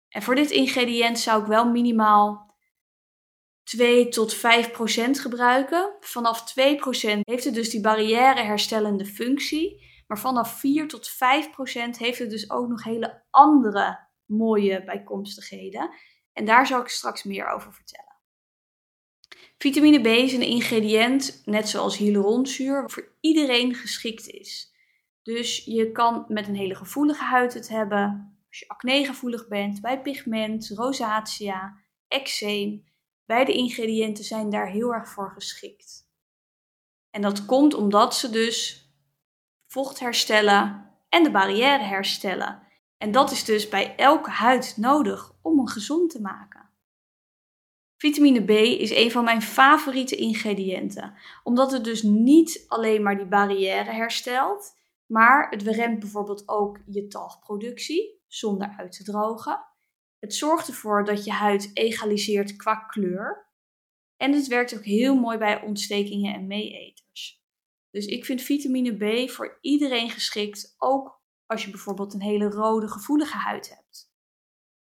En 0.09 0.21
voor 0.21 0.35
dit 0.35 0.51
ingrediënt 0.51 1.19
zou 1.19 1.41
ik 1.41 1.47
wel 1.47 1.71
minimaal 1.71 2.44
2 3.65 4.07
tot 4.09 4.33
5 4.33 4.71
procent 4.71 5.19
gebruiken. 5.19 5.95
Vanaf 5.99 6.45
2 6.45 6.75
procent 6.75 7.21
heeft 7.27 7.43
het 7.43 7.53
dus 7.53 7.69
die 7.69 7.81
barrière 7.81 8.41
herstellende 8.41 9.05
functie. 9.05 9.83
Maar 10.07 10.19
vanaf 10.19 10.59
4 10.59 10.87
tot 10.87 11.07
5 11.07 11.51
procent 11.51 11.97
heeft 11.97 12.19
het 12.19 12.29
dus 12.29 12.49
ook 12.49 12.67
nog 12.67 12.83
hele 12.83 13.23
andere 13.29 14.07
mooie 14.25 14.83
bijkomstigheden. 14.83 15.89
En 16.33 16.45
daar 16.45 16.67
zal 16.67 16.81
ik 16.81 16.87
straks 16.87 17.23
meer 17.23 17.47
over 17.47 17.73
vertellen. 17.73 18.13
Vitamine 19.57 20.01
B 20.01 20.05
is 20.05 20.33
een 20.33 20.41
ingrediënt, 20.41 21.41
net 21.45 21.69
zoals 21.69 21.97
hyaluronzuur, 21.97 22.89
voor 22.89 23.11
iedereen 23.19 23.75
geschikt 23.75 24.27
is. 24.27 24.73
Dus 25.21 25.65
je 25.65 25.91
kan 25.91 26.25
met 26.27 26.47
een 26.47 26.55
hele 26.55 26.75
gevoelige 26.75 27.23
huid 27.23 27.53
het 27.53 27.67
hebben. 27.67 28.37
Als 28.47 28.59
je 28.59 28.67
acnegevoelig 28.67 29.47
bent, 29.47 29.81
bij 29.81 30.01
pigment, 30.01 30.71
rosacea, 30.75 31.77
eczeem. 32.07 32.83
Beide 33.25 33.53
ingrediënten 33.53 34.23
zijn 34.23 34.49
daar 34.49 34.67
heel 34.69 34.93
erg 34.93 35.09
voor 35.09 35.31
geschikt. 35.31 36.09
En 37.09 37.21
dat 37.21 37.45
komt 37.45 37.73
omdat 37.73 38.15
ze 38.15 38.29
dus 38.29 38.89
vocht 39.67 39.99
herstellen 39.99 40.91
en 41.09 41.23
de 41.23 41.31
barrière 41.31 41.83
herstellen. 41.83 42.63
En 42.97 43.11
dat 43.11 43.31
is 43.31 43.43
dus 43.43 43.69
bij 43.69 43.95
elke 43.95 44.29
huid 44.29 44.73
nodig 44.77 45.33
om 45.41 45.57
hem 45.57 45.67
gezond 45.67 46.11
te 46.11 46.21
maken. 46.21 46.69
Vitamine 47.97 48.43
B 48.43 48.49
is 48.49 48.91
een 48.91 49.11
van 49.11 49.23
mijn 49.23 49.41
favoriete 49.41 50.15
ingrediënten, 50.15 51.13
omdat 51.43 51.71
het 51.71 51.83
dus 51.83 52.01
niet 52.01 52.65
alleen 52.67 53.03
maar 53.03 53.17
die 53.17 53.27
barrière 53.27 53.91
herstelt, 53.91 54.77
maar 55.05 55.49
het 55.49 55.61
remt 55.61 55.99
bijvoorbeeld 55.99 56.47
ook 56.47 56.79
je 56.85 57.07
talgproductie 57.07 58.23
zonder 58.27 58.75
uit 58.77 58.91
te 58.91 59.03
drogen. 59.03 59.65
Het 60.25 60.35
zorgt 60.35 60.67
ervoor 60.67 61.05
dat 61.05 61.25
je 61.25 61.31
huid 61.31 61.71
egaliseert 61.73 62.55
qua 62.55 62.75
kleur. 62.75 63.47
En 64.17 64.33
het 64.33 64.47
werkt 64.47 64.75
ook 64.75 64.83
heel 64.83 65.15
mooi 65.15 65.37
bij 65.37 65.61
ontstekingen 65.61 66.33
en 66.33 66.47
meeeters. 66.47 67.43
Dus 67.91 68.05
ik 68.05 68.25
vind 68.25 68.41
vitamine 68.41 69.25
B 69.25 69.29
voor 69.29 69.57
iedereen 69.61 70.09
geschikt, 70.09 70.75
ook 70.77 71.21
als 71.45 71.65
je 71.65 71.69
bijvoorbeeld 71.69 72.13
een 72.13 72.21
hele 72.21 72.49
rode, 72.49 72.87
gevoelige 72.87 73.37
huid 73.37 73.69
hebt. 73.69 74.13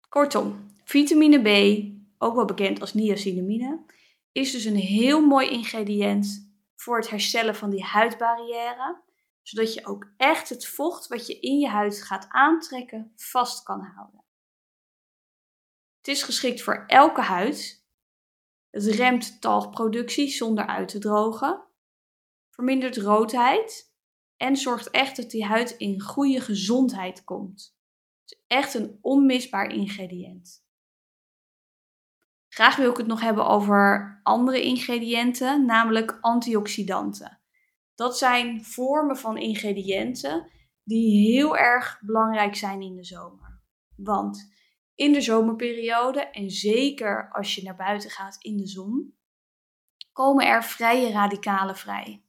Kortom, 0.09 0.75
vitamine 0.83 1.41
B, 1.41 1.83
ook 2.17 2.35
wel 2.35 2.45
bekend 2.45 2.81
als 2.81 2.93
niacinamide, 2.93 3.83
is 4.31 4.51
dus 4.51 4.65
een 4.65 4.75
heel 4.75 5.21
mooi 5.21 5.49
ingrediënt 5.49 6.53
voor 6.75 6.97
het 6.97 7.09
herstellen 7.09 7.55
van 7.55 7.69
die 7.69 7.83
huidbarrière 7.83 9.03
zodat 9.41 9.73
je 9.73 9.85
ook 9.85 10.07
echt 10.17 10.49
het 10.49 10.67
vocht 10.67 11.07
wat 11.07 11.27
je 11.27 11.39
in 11.39 11.59
je 11.59 11.67
huid 11.67 12.03
gaat 12.03 12.25
aantrekken 12.29 13.11
vast 13.15 13.63
kan 13.63 13.81
houden. 13.81 14.24
Het 16.05 16.15
is 16.15 16.23
geschikt 16.23 16.61
voor 16.61 16.83
elke 16.87 17.21
huid. 17.21 17.85
Het 18.69 18.85
remt 18.85 19.41
talgproductie 19.41 20.27
zonder 20.27 20.65
uit 20.65 20.87
te 20.87 20.99
drogen, 20.99 21.63
vermindert 22.49 22.97
roodheid 22.97 23.93
en 24.37 24.55
zorgt 24.55 24.89
echt 24.89 25.15
dat 25.15 25.31
die 25.31 25.45
huid 25.45 25.71
in 25.71 26.01
goede 26.01 26.41
gezondheid 26.41 27.23
komt. 27.23 27.77
Het 28.21 28.31
is 28.31 28.43
echt 28.47 28.73
een 28.73 28.97
onmisbaar 29.01 29.71
ingrediënt. 29.71 30.65
Graag 32.47 32.75
wil 32.75 32.89
ik 32.89 32.97
het 32.97 33.07
nog 33.07 33.21
hebben 33.21 33.47
over 33.47 34.19
andere 34.23 34.61
ingrediënten, 34.61 35.65
namelijk 35.65 36.17
antioxidanten. 36.21 37.41
Dat 37.95 38.17
zijn 38.17 38.65
vormen 38.65 39.17
van 39.17 39.37
ingrediënten 39.37 40.49
die 40.83 41.31
heel 41.31 41.57
erg 41.57 41.99
belangrijk 42.01 42.55
zijn 42.55 42.81
in 42.81 42.95
de 42.95 43.03
zomer. 43.03 43.61
Want 43.95 44.54
in 44.95 45.13
de 45.13 45.21
zomerperiode, 45.21 46.19
en 46.19 46.49
zeker 46.49 47.29
als 47.31 47.55
je 47.55 47.63
naar 47.63 47.75
buiten 47.75 48.09
gaat 48.09 48.37
in 48.39 48.57
de 48.57 48.67
zon, 48.67 49.17
komen 50.11 50.47
er 50.47 50.63
vrije 50.63 51.11
radicalen 51.11 51.75
vrij. 51.75 52.23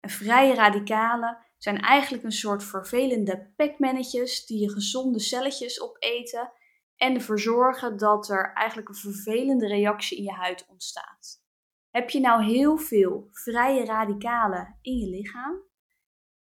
Vrije 0.00 0.54
radicalen 0.54 1.38
zijn 1.58 1.80
eigenlijk 1.80 2.24
een 2.24 2.32
soort 2.32 2.64
vervelende 2.64 3.52
pekmannetjes 3.56 4.46
die 4.46 4.60
je 4.60 4.70
gezonde 4.70 5.20
celletjes 5.20 5.80
opeten 5.80 6.52
en 6.96 7.14
ervoor 7.14 7.40
zorgen 7.40 7.96
dat 7.96 8.28
er 8.28 8.52
eigenlijk 8.52 8.88
een 8.88 8.94
vervelende 8.94 9.66
reactie 9.66 10.18
in 10.18 10.24
je 10.24 10.32
huid 10.32 10.66
ontstaat. 10.68 11.44
Heb 11.90 12.10
je 12.10 12.20
nou 12.20 12.44
heel 12.44 12.76
veel 12.76 13.28
vrije 13.32 13.84
radicalen 13.84 14.78
in 14.82 14.96
je 14.96 15.10
lichaam, 15.10 15.62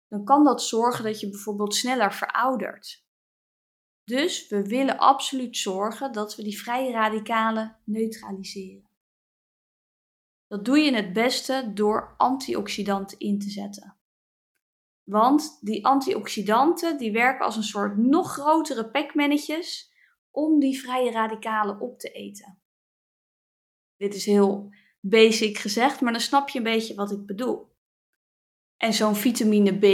dan 0.08 0.24
kan 0.24 0.44
dat 0.44 0.63
zorgen 0.63 1.04
dat 1.04 1.20
je 1.20 1.30
bijvoorbeeld 1.30 1.75
sneller 1.75 2.13
veroudert. 2.13 3.07
Dus 4.08 4.48
we 4.48 4.68
willen 4.68 4.98
absoluut 4.98 5.58
zorgen 5.58 6.12
dat 6.12 6.36
we 6.36 6.44
die 6.44 6.60
vrije 6.60 6.92
radicalen 6.92 7.80
neutraliseren. 7.84 8.90
Dat 10.48 10.66
doe 10.66 10.78
je 10.78 10.96
het 10.96 11.14
beste 11.14 11.72
door 11.74 12.14
antioxidanten 12.18 13.20
in 13.20 13.40
te 13.40 13.50
zetten. 13.50 13.98
Want 15.04 15.58
die 15.62 15.86
antioxidanten 15.86 16.98
die 16.98 17.12
werken 17.12 17.46
als 17.46 17.56
een 17.56 17.64
soort 17.64 17.98
nog 17.98 18.32
grotere 18.32 18.90
pekmannetjes 18.90 19.94
om 20.32 20.60
die 20.60 20.80
vrije 20.80 21.12
radicalen 21.12 21.80
op 21.80 22.00
te 22.00 22.12
eten. 22.12 22.62
Dit 23.96 24.16
is 24.16 24.26
heel 24.26 24.74
basic 25.00 25.58
gezegd, 25.58 26.02
maar 26.02 26.12
dan 26.12 26.22
snap 26.22 26.50
je 26.50 26.58
een 26.58 26.64
beetje 26.64 26.96
wat 26.96 27.12
ik 27.12 27.26
bedoel. 27.26 27.76
En 28.78 28.94
zo'n 28.94 29.16
vitamine 29.16 29.78
B 29.78 29.86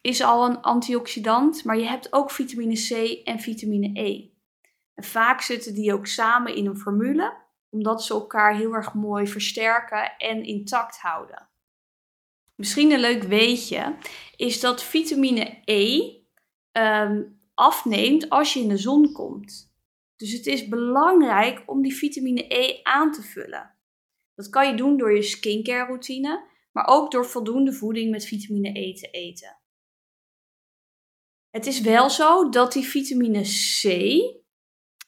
is 0.00 0.22
al 0.22 0.44
een 0.44 0.60
antioxidant, 0.60 1.64
maar 1.64 1.78
je 1.78 1.86
hebt 1.86 2.12
ook 2.12 2.30
vitamine 2.30 2.74
C 2.74 3.20
en 3.24 3.40
vitamine 3.40 4.00
E. 4.00 4.28
En 4.94 5.04
vaak 5.04 5.40
zitten 5.40 5.74
die 5.74 5.92
ook 5.92 6.06
samen 6.06 6.54
in 6.54 6.66
een 6.66 6.78
formule, 6.78 7.36
omdat 7.70 8.04
ze 8.04 8.12
elkaar 8.12 8.56
heel 8.56 8.72
erg 8.72 8.94
mooi 8.94 9.26
versterken 9.26 10.16
en 10.16 10.44
intact 10.44 10.98
houden. 10.98 11.48
Misschien 12.54 12.90
een 12.90 13.00
leuk 13.00 13.22
weetje 13.22 13.96
is 14.36 14.60
dat 14.60 14.82
vitamine 14.82 15.60
E 15.64 16.12
ehm, 16.72 17.22
afneemt 17.54 18.30
als 18.30 18.52
je 18.52 18.60
in 18.60 18.68
de 18.68 18.76
zon 18.76 19.12
komt. 19.12 19.72
Dus 20.16 20.32
het 20.32 20.46
is 20.46 20.68
belangrijk 20.68 21.62
om 21.66 21.82
die 21.82 21.94
vitamine 21.94 22.44
E 22.48 22.80
aan 22.82 23.12
te 23.12 23.22
vullen. 23.22 23.74
Dat 24.34 24.48
kan 24.48 24.68
je 24.68 24.76
doen 24.76 24.96
door 24.96 25.14
je 25.14 25.22
skincare 25.22 25.86
routine, 25.86 26.44
maar 26.72 26.86
ook 26.86 27.10
door 27.10 27.26
voldoende 27.26 27.72
voeding 27.72 28.10
met 28.10 28.24
vitamine 28.24 28.78
E 28.78 28.92
te 28.92 29.10
eten. 29.10 29.57
Het 31.50 31.66
is 31.66 31.80
wel 31.80 32.10
zo 32.10 32.48
dat 32.48 32.72
die 32.72 32.84
vitamine 32.84 33.42
C 33.42 33.82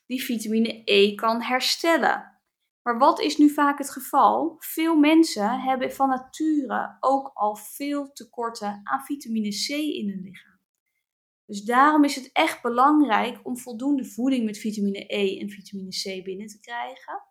die 0.07 0.23
vitamine 0.23 0.83
E 0.85 1.15
kan 1.15 1.43
herstellen. 1.43 2.41
Maar 2.83 2.99
wat 2.99 3.21
is 3.21 3.37
nu 3.37 3.51
vaak 3.51 3.79
het 3.79 3.91
geval? 3.91 4.57
Veel 4.59 4.97
mensen 4.97 5.61
hebben 5.61 5.93
van 5.93 6.09
nature 6.09 6.97
ook 7.01 7.31
al 7.35 7.57
veel 7.57 8.13
tekorten 8.13 8.81
aan 8.83 9.05
vitamine 9.05 9.49
C 9.49 9.69
in 9.69 10.09
hun 10.09 10.23
lichaam. 10.23 10.59
Dus 11.47 11.63
daarom 11.63 12.05
is 12.05 12.15
het 12.15 12.31
echt 12.33 12.63
belangrijk 12.63 13.41
om 13.43 13.59
voldoende 13.59 14.05
voeding 14.05 14.45
met 14.45 14.59
vitamine 14.59 15.05
E 15.07 15.41
en 15.41 15.49
vitamine 15.49 15.91
C 15.91 16.25
binnen 16.25 16.47
te 16.47 16.61
krijgen 16.61 17.29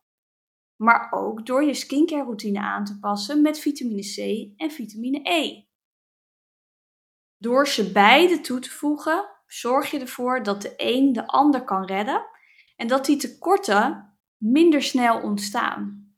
maar 0.82 1.12
ook 1.12 1.46
door 1.46 1.64
je 1.64 1.74
skincare 1.74 2.24
routine 2.24 2.60
aan 2.60 2.86
te 2.86 3.00
passen 3.00 3.42
met 3.42 3.60
vitamine 3.60 4.02
C 4.02 4.18
en 4.60 4.72
vitamine 4.72 5.20
E. 5.24 5.64
Door 7.42 7.68
ze 7.68 7.92
beide 7.92 8.42
toe 8.42 8.60
te 8.60 8.70
voegen, 8.70 9.30
zorg 9.48 9.92
je 9.92 10.00
ervoor 10.00 10.44
dat 10.44 10.62
de 10.62 10.74
een 10.78 11.14
de 11.14 11.28
ander 11.28 11.64
kan 11.64 11.86
redden 11.86 12.26
en 12.76 12.88
dat 12.88 13.06
die 13.06 13.18
tekorten 13.18 14.18
minder 14.38 14.82
snel 14.82 15.22
ontstaan. 15.22 16.14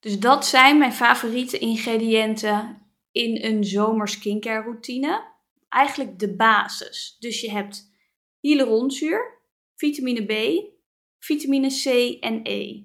Dus 0.00 0.18
dat 0.18 0.46
zijn 0.46 0.78
mijn 0.78 0.92
favoriete 0.92 1.58
ingrediënten 1.58 2.82
in 3.10 3.44
een 3.44 3.64
zomer 3.64 4.08
skincare 4.08 4.62
routine. 4.62 5.36
Eigenlijk 5.68 6.18
de 6.18 6.36
basis. 6.36 7.16
Dus 7.18 7.40
je 7.40 7.50
hebt 7.50 7.92
hyaluronzuur, 8.40 9.42
vitamine 9.74 10.24
B, 10.24 10.62
vitamine 11.18 11.68
C 11.68 11.84
en 12.22 12.40
E. 12.42 12.82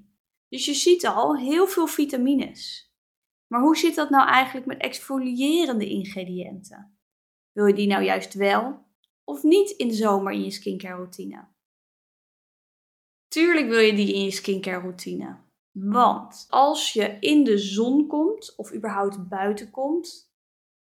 Dus 0.49 0.65
je 0.65 0.73
ziet 0.73 1.05
al 1.05 1.37
heel 1.37 1.67
veel 1.67 1.87
vitamines. 1.87 2.91
Maar 3.47 3.61
hoe 3.61 3.77
zit 3.77 3.95
dat 3.95 4.09
nou 4.09 4.27
eigenlijk 4.27 4.65
met 4.65 4.81
exfoliërende 4.81 5.89
ingrediënten? 5.89 6.92
Wil 7.53 7.65
je 7.65 7.73
die 7.73 7.87
nou 7.87 8.03
juist 8.03 8.33
wel 8.33 8.85
of 9.23 9.43
niet 9.43 9.69
in 9.69 9.87
de 9.87 9.93
zomer 9.93 10.33
in 10.33 10.43
je 10.43 10.51
skincare 10.51 10.95
routine? 10.95 11.47
Tuurlijk 13.27 13.67
wil 13.67 13.79
je 13.79 13.93
die 13.93 14.13
in 14.13 14.23
je 14.23 14.31
skincare 14.31 14.79
routine. 14.79 15.41
Want 15.71 16.45
als 16.49 16.93
je 16.93 17.17
in 17.19 17.43
de 17.43 17.57
zon 17.57 18.07
komt 18.07 18.55
of 18.55 18.73
überhaupt 18.73 19.27
buiten 19.27 19.71
komt, 19.71 20.31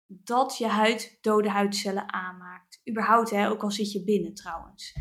dat 0.06 0.58
je 0.58 0.68
huid 0.68 1.18
dode 1.22 1.50
huidcellen 1.50 2.14
aanmaakt. 2.14 2.82
Überhaupt, 2.90 3.30
hè, 3.30 3.50
ook 3.50 3.64
al 3.64 3.72
zit 3.72 3.92
je 3.92 4.04
binnen 4.04 4.34
trouwens. 4.34 4.96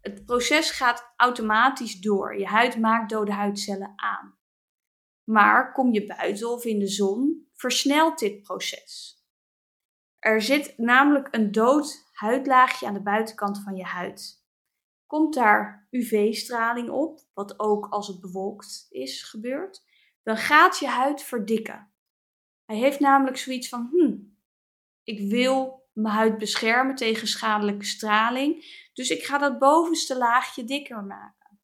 Het 0.00 0.24
proces 0.24 0.70
gaat 0.70 1.12
automatisch 1.16 2.00
door. 2.00 2.38
Je 2.38 2.46
huid 2.46 2.78
maakt 2.78 3.10
dode 3.10 3.32
huidcellen 3.32 3.92
aan. 3.96 4.38
Maar 5.24 5.72
kom 5.72 5.92
je 5.92 6.06
buiten 6.06 6.50
of 6.50 6.64
in 6.64 6.78
de 6.78 6.88
zon, 6.88 7.48
versnelt 7.52 8.18
dit 8.18 8.42
proces. 8.42 9.19
Er 10.20 10.42
zit 10.42 10.78
namelijk 10.78 11.28
een 11.30 11.52
dood 11.52 12.08
huidlaagje 12.12 12.86
aan 12.86 12.94
de 12.94 13.02
buitenkant 13.02 13.62
van 13.62 13.76
je 13.76 13.84
huid. 13.84 14.44
Komt 15.06 15.34
daar 15.34 15.88
UV-straling 15.90 16.90
op, 16.90 17.20
wat 17.34 17.58
ook 17.58 17.86
als 17.86 18.06
het 18.06 18.20
bewolkt 18.20 18.86
is 18.90 19.22
gebeurd, 19.22 19.84
dan 20.22 20.36
gaat 20.36 20.78
je 20.78 20.86
huid 20.86 21.22
verdikken. 21.22 21.92
Hij 22.64 22.76
heeft 22.76 23.00
namelijk 23.00 23.36
zoiets 23.36 23.68
van: 23.68 23.88
hmm, 23.90 24.38
ik 25.02 25.30
wil 25.30 25.88
mijn 25.92 26.14
huid 26.14 26.38
beschermen 26.38 26.94
tegen 26.94 27.28
schadelijke 27.28 27.84
straling, 27.84 28.64
dus 28.92 29.10
ik 29.10 29.22
ga 29.22 29.38
dat 29.38 29.58
bovenste 29.58 30.18
laagje 30.18 30.64
dikker 30.64 31.04
maken. 31.04 31.60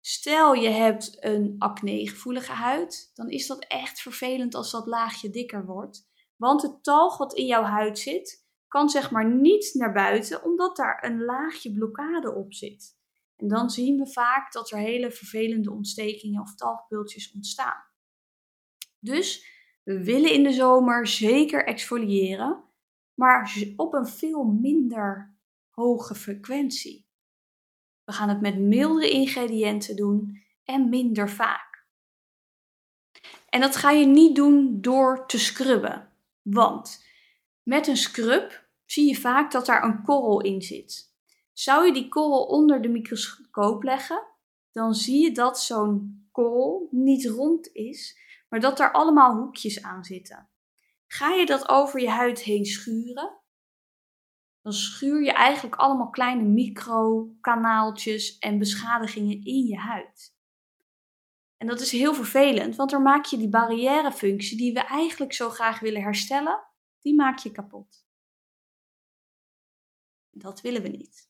Stel 0.00 0.54
je 0.54 0.68
hebt 0.68 1.24
een 1.24 1.54
acne-gevoelige 1.58 2.52
huid, 2.52 3.10
dan 3.14 3.28
is 3.28 3.46
dat 3.46 3.64
echt 3.64 4.00
vervelend 4.00 4.54
als 4.54 4.70
dat 4.70 4.86
laagje 4.86 5.30
dikker 5.30 5.64
wordt, 5.64 6.09
want 6.40 6.62
het 6.62 6.82
talg 6.82 7.18
wat 7.18 7.34
in 7.34 7.46
jouw 7.46 7.62
huid 7.62 7.98
zit, 7.98 8.46
kan 8.68 8.88
zeg 8.88 9.10
maar 9.10 9.34
niet 9.34 9.70
naar 9.74 9.92
buiten, 9.92 10.44
omdat 10.44 10.76
daar 10.76 11.04
een 11.04 11.24
laagje 11.24 11.72
blokkade 11.72 12.34
op 12.34 12.54
zit. 12.54 12.98
En 13.36 13.48
dan 13.48 13.70
zien 13.70 13.98
we 13.98 14.06
vaak 14.06 14.52
dat 14.52 14.70
er 14.70 14.78
hele 14.78 15.10
vervelende 15.10 15.70
ontstekingen 15.70 16.42
of 16.42 16.54
talgpultjes 16.54 17.32
ontstaan. 17.32 17.84
Dus 18.98 19.46
we 19.82 20.04
willen 20.04 20.32
in 20.32 20.42
de 20.42 20.52
zomer 20.52 21.06
zeker 21.06 21.66
exfoliëren, 21.66 22.64
maar 23.14 23.56
op 23.76 23.94
een 23.94 24.06
veel 24.06 24.44
minder 24.44 25.36
hoge 25.70 26.14
frequentie. 26.14 27.08
We 28.04 28.12
gaan 28.12 28.28
het 28.28 28.40
met 28.40 28.58
mildere 28.58 29.10
ingrediënten 29.10 29.96
doen 29.96 30.42
en 30.64 30.88
minder 30.88 31.30
vaak. 31.30 31.86
En 33.48 33.60
dat 33.60 33.76
ga 33.76 33.90
je 33.90 34.06
niet 34.06 34.36
doen 34.36 34.80
door 34.80 35.26
te 35.26 35.38
scrubben, 35.38 36.09
want 36.42 37.04
met 37.62 37.86
een 37.86 37.96
scrub 37.96 38.68
zie 38.84 39.08
je 39.08 39.20
vaak 39.20 39.52
dat 39.52 39.66
daar 39.66 39.84
een 39.84 40.02
korrel 40.02 40.40
in 40.40 40.62
zit. 40.62 41.14
Zou 41.52 41.86
je 41.86 41.92
die 41.92 42.08
korrel 42.08 42.44
onder 42.44 42.82
de 42.82 42.88
microscoop 42.88 43.82
leggen, 43.82 44.26
dan 44.72 44.94
zie 44.94 45.22
je 45.22 45.32
dat 45.32 45.60
zo'n 45.60 46.28
korrel 46.32 46.88
niet 46.90 47.26
rond 47.26 47.72
is, 47.72 48.18
maar 48.48 48.60
dat 48.60 48.80
er 48.80 48.92
allemaal 48.92 49.36
hoekjes 49.36 49.82
aan 49.82 50.04
zitten. 50.04 50.48
Ga 51.06 51.30
je 51.30 51.46
dat 51.46 51.68
over 51.68 52.00
je 52.00 52.10
huid 52.10 52.40
heen 52.40 52.64
schuren, 52.64 53.38
dan 54.62 54.72
schuur 54.72 55.22
je 55.22 55.32
eigenlijk 55.32 55.76
allemaal 55.76 56.10
kleine 56.10 56.42
microkanaaltjes 56.42 58.38
en 58.38 58.58
beschadigingen 58.58 59.44
in 59.44 59.66
je 59.66 59.76
huid. 59.76 60.38
En 61.60 61.66
dat 61.66 61.80
is 61.80 61.92
heel 61.92 62.14
vervelend, 62.14 62.76
want 62.76 62.90
dan 62.90 63.02
maak 63.02 63.24
je 63.24 63.36
die 63.36 63.48
barrièrefunctie 63.48 64.56
die 64.56 64.72
we 64.72 64.80
eigenlijk 64.80 65.32
zo 65.32 65.48
graag 65.48 65.80
willen 65.80 66.02
herstellen, 66.02 66.60
die 67.00 67.14
maak 67.14 67.38
je 67.38 67.50
kapot. 67.50 68.06
Dat 70.30 70.60
willen 70.60 70.82
we 70.82 70.88
niet. 70.88 71.28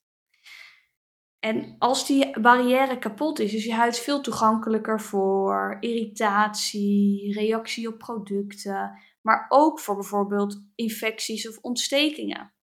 En 1.38 1.76
als 1.78 2.06
die 2.06 2.40
barrière 2.40 2.98
kapot 2.98 3.38
is, 3.38 3.54
is 3.54 3.64
je 3.64 3.74
huid 3.74 3.98
veel 3.98 4.20
toegankelijker 4.20 5.00
voor 5.00 5.76
irritatie, 5.80 7.32
reactie 7.32 7.88
op 7.88 7.98
producten, 7.98 8.98
maar 9.22 9.46
ook 9.48 9.80
voor 9.80 9.94
bijvoorbeeld 9.94 10.62
infecties 10.74 11.48
of 11.48 11.58
ontstekingen. 11.58 12.54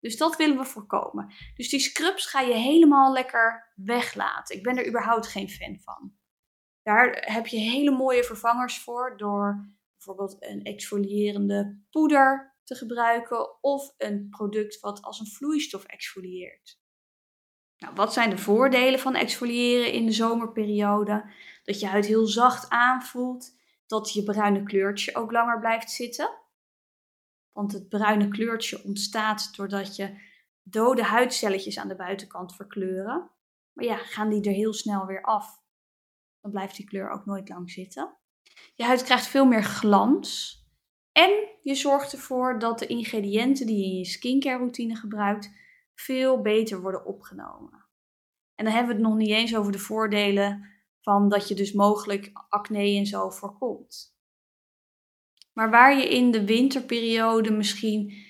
Dus 0.00 0.16
dat 0.16 0.36
willen 0.36 0.56
we 0.56 0.64
voorkomen. 0.64 1.34
Dus 1.54 1.68
die 1.68 1.80
scrubs 1.80 2.26
ga 2.26 2.40
je 2.40 2.54
helemaal 2.54 3.12
lekker 3.12 3.72
weglaten. 3.74 4.56
Ik 4.56 4.62
ben 4.62 4.76
er 4.76 4.88
überhaupt 4.88 5.26
geen 5.26 5.48
fan 5.48 5.78
van. 5.80 6.14
Daar 6.86 7.22
heb 7.32 7.46
je 7.46 7.56
hele 7.56 7.90
mooie 7.90 8.24
vervangers 8.24 8.78
voor 8.78 9.16
door 9.16 9.68
bijvoorbeeld 9.92 10.36
een 10.38 10.62
exfolierende 10.62 11.84
poeder 11.90 12.56
te 12.64 12.74
gebruiken 12.74 13.62
of 13.62 13.94
een 13.96 14.28
product 14.30 14.80
wat 14.80 15.02
als 15.02 15.20
een 15.20 15.26
vloeistof 15.26 15.84
exfolieert. 15.84 16.80
Nou, 17.76 17.94
wat 17.94 18.12
zijn 18.12 18.30
de 18.30 18.38
voordelen 18.38 19.00
van 19.00 19.14
exfoliëren 19.14 19.92
in 19.92 20.06
de 20.06 20.12
zomerperiode? 20.12 21.30
Dat 21.64 21.80
je 21.80 21.86
huid 21.86 22.06
heel 22.06 22.26
zacht 22.26 22.68
aanvoelt, 22.68 23.56
dat 23.86 24.12
je 24.12 24.22
bruine 24.22 24.62
kleurtje 24.62 25.14
ook 25.14 25.32
langer 25.32 25.58
blijft 25.58 25.90
zitten. 25.90 26.30
Want 27.52 27.72
het 27.72 27.88
bruine 27.88 28.28
kleurtje 28.28 28.84
ontstaat 28.84 29.56
doordat 29.56 29.96
je 29.96 30.20
dode 30.62 31.02
huidcelletjes 31.02 31.78
aan 31.78 31.88
de 31.88 31.96
buitenkant 31.96 32.54
verkleuren. 32.54 33.30
Maar 33.72 33.84
ja, 33.84 33.96
gaan 33.96 34.28
die 34.28 34.42
er 34.42 34.54
heel 34.54 34.74
snel 34.74 35.06
weer 35.06 35.22
af, 35.22 35.64
dan 36.46 36.54
blijft 36.54 36.76
die 36.76 36.86
kleur 36.86 37.10
ook 37.10 37.24
nooit 37.24 37.48
lang 37.48 37.70
zitten. 37.70 38.16
Je 38.74 38.84
huid 38.84 39.02
krijgt 39.02 39.26
veel 39.26 39.44
meer 39.44 39.62
glans. 39.62 40.58
En 41.12 41.48
je 41.62 41.74
zorgt 41.74 42.12
ervoor 42.12 42.58
dat 42.58 42.78
de 42.78 42.86
ingrediënten 42.86 43.66
die 43.66 43.76
je 43.76 43.84
in 43.84 43.98
je 43.98 44.04
skincare 44.04 44.58
routine 44.58 44.96
gebruikt 44.96 45.50
veel 45.94 46.42
beter 46.42 46.80
worden 46.80 47.06
opgenomen. 47.06 47.84
En 48.54 48.64
dan 48.64 48.74
hebben 48.74 48.96
we 48.96 49.02
het 49.02 49.10
nog 49.10 49.18
niet 49.18 49.30
eens 49.30 49.56
over 49.56 49.72
de 49.72 49.78
voordelen 49.78 50.68
van 51.00 51.28
dat 51.28 51.48
je 51.48 51.54
dus 51.54 51.72
mogelijk 51.72 52.30
acne 52.48 52.96
en 52.96 53.06
zo 53.06 53.30
voorkomt. 53.30 54.16
Maar 55.52 55.70
waar 55.70 55.96
je 55.96 56.08
in 56.08 56.30
de 56.30 56.44
winterperiode 56.44 57.50
misschien 57.50 58.24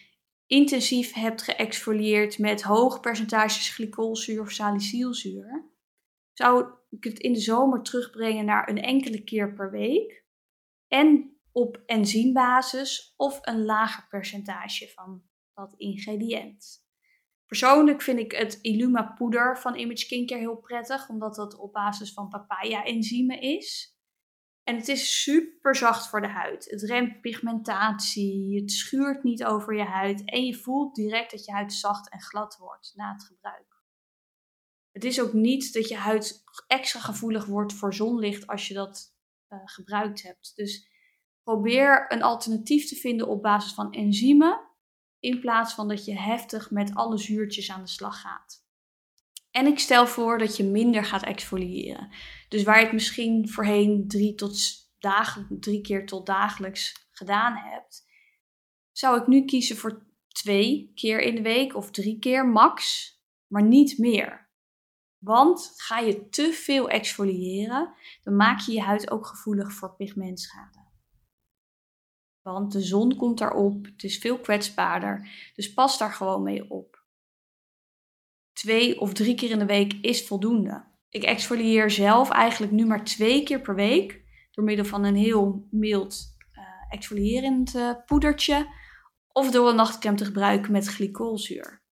intensief 0.46 1.12
hebt 1.12 1.42
geëxfolieerd 1.42 2.38
met 2.38 2.62
hoge 2.62 3.00
percentages 3.00 3.74
glycolzuur 3.74 4.40
of 4.40 4.50
salicylzuur, 4.50 5.74
zou 6.36 6.74
ik 6.90 7.04
het 7.04 7.18
in 7.18 7.32
de 7.32 7.40
zomer 7.40 7.82
terugbrengen 7.82 8.44
naar 8.44 8.68
een 8.68 8.82
enkele 8.82 9.24
keer 9.24 9.54
per 9.54 9.70
week. 9.70 10.24
En 10.88 11.38
op 11.52 11.82
enzymbasis 11.86 13.14
of 13.16 13.38
een 13.42 13.64
lager 13.64 14.06
percentage 14.08 14.88
van 14.88 15.22
dat 15.54 15.74
ingrediënt. 15.76 16.84
Persoonlijk 17.46 18.02
vind 18.02 18.18
ik 18.18 18.32
het 18.32 18.58
Illuma 18.62 19.02
poeder 19.02 19.58
van 19.58 19.74
Image 19.74 19.96
Skincare 19.96 20.40
heel 20.40 20.56
prettig, 20.56 21.08
omdat 21.08 21.34
dat 21.34 21.58
op 21.58 21.72
basis 21.72 22.12
van 22.12 22.28
papaya-enzymen 22.28 23.40
is. 23.40 23.96
En 24.62 24.76
het 24.76 24.88
is 24.88 25.22
super 25.22 25.76
zacht 25.76 26.08
voor 26.08 26.20
de 26.20 26.28
huid. 26.28 26.70
Het 26.70 26.82
remt 26.82 27.20
pigmentatie, 27.20 28.60
het 28.60 28.70
schuurt 28.70 29.22
niet 29.22 29.44
over 29.44 29.76
je 29.76 29.84
huid 29.84 30.30
en 30.30 30.44
je 30.44 30.54
voelt 30.54 30.94
direct 30.94 31.30
dat 31.30 31.44
je 31.44 31.52
huid 31.52 31.72
zacht 31.72 32.10
en 32.10 32.20
glad 32.20 32.56
wordt 32.56 32.92
na 32.94 33.12
het 33.12 33.24
gebruik. 33.24 33.75
Het 34.96 35.04
is 35.04 35.20
ook 35.20 35.32
niet 35.32 35.72
dat 35.72 35.88
je 35.88 35.96
huid 35.96 36.42
extra 36.66 37.00
gevoelig 37.00 37.44
wordt 37.44 37.72
voor 37.72 37.94
zonlicht 37.94 38.46
als 38.46 38.68
je 38.68 38.74
dat 38.74 39.14
uh, 39.48 39.58
gebruikt 39.64 40.22
hebt. 40.22 40.52
Dus 40.54 40.94
Probeer 41.46 42.04
een 42.08 42.22
alternatief 42.22 42.88
te 42.88 42.94
vinden 42.94 43.28
op 43.28 43.42
basis 43.42 43.72
van 43.72 43.92
enzymen, 43.92 44.60
in 45.18 45.40
plaats 45.40 45.74
van 45.74 45.88
dat 45.88 46.04
je 46.04 46.18
heftig 46.18 46.70
met 46.70 46.94
alle 46.94 47.18
zuurtjes 47.18 47.70
aan 47.70 47.82
de 47.82 47.88
slag 47.88 48.20
gaat. 48.20 48.64
En 49.50 49.66
ik 49.66 49.78
stel 49.78 50.06
voor 50.06 50.38
dat 50.38 50.56
je 50.56 50.64
minder 50.64 51.04
gaat 51.04 51.22
exfoliëren. 51.22 52.14
Dus 52.48 52.62
waar 52.62 52.78
je 52.78 52.84
het 52.84 52.92
misschien 52.92 53.48
voorheen 53.48 54.08
drie, 54.08 54.34
tot 54.34 54.58
drie 55.60 55.80
keer 55.80 56.06
tot 56.06 56.26
dagelijks 56.26 57.08
gedaan 57.10 57.56
hebt, 57.56 58.04
zou 58.92 59.20
ik 59.20 59.26
nu 59.26 59.44
kiezen 59.44 59.76
voor 59.76 60.06
twee 60.28 60.92
keer 60.94 61.20
in 61.20 61.34
de 61.34 61.42
week 61.42 61.76
of 61.76 61.90
drie 61.90 62.18
keer 62.18 62.48
max, 62.48 63.10
maar 63.46 63.62
niet 63.62 63.98
meer. 63.98 64.45
Want 65.26 65.72
ga 65.76 65.98
je 65.98 66.28
te 66.28 66.52
veel 66.52 66.88
exfoliëren, 66.88 67.94
dan 68.22 68.36
maak 68.36 68.60
je 68.60 68.72
je 68.72 68.80
huid 68.80 69.10
ook 69.10 69.26
gevoelig 69.26 69.72
voor 69.72 69.94
pigmentschade. 69.94 70.84
Want 72.42 72.72
de 72.72 72.80
zon 72.80 73.16
komt 73.16 73.38
daarop, 73.38 73.84
het 73.84 74.02
is 74.02 74.18
veel 74.18 74.38
kwetsbaarder. 74.38 75.28
Dus 75.54 75.72
pas 75.72 75.98
daar 75.98 76.12
gewoon 76.12 76.42
mee 76.42 76.70
op. 76.70 77.04
Twee 78.52 79.00
of 79.00 79.12
drie 79.12 79.34
keer 79.34 79.50
in 79.50 79.58
de 79.58 79.66
week 79.66 79.92
is 79.92 80.26
voldoende. 80.26 80.84
Ik 81.08 81.22
exfolieer 81.22 81.90
zelf 81.90 82.30
eigenlijk 82.30 82.72
nu 82.72 82.86
maar 82.86 83.04
twee 83.04 83.42
keer 83.42 83.60
per 83.60 83.74
week. 83.74 84.24
Door 84.50 84.64
middel 84.64 84.84
van 84.84 85.04
een 85.04 85.16
heel 85.16 85.66
mild 85.70 86.36
uh, 86.52 86.62
exfolierend 86.88 87.74
uh, 87.74 87.92
poedertje. 88.06 88.66
Of 89.32 89.50
door 89.50 89.68
een 89.68 89.76
nachtcreme 89.76 90.16
te 90.16 90.24
gebruiken 90.24 90.72
met 90.72 90.86
glycolzuur. 90.86 91.85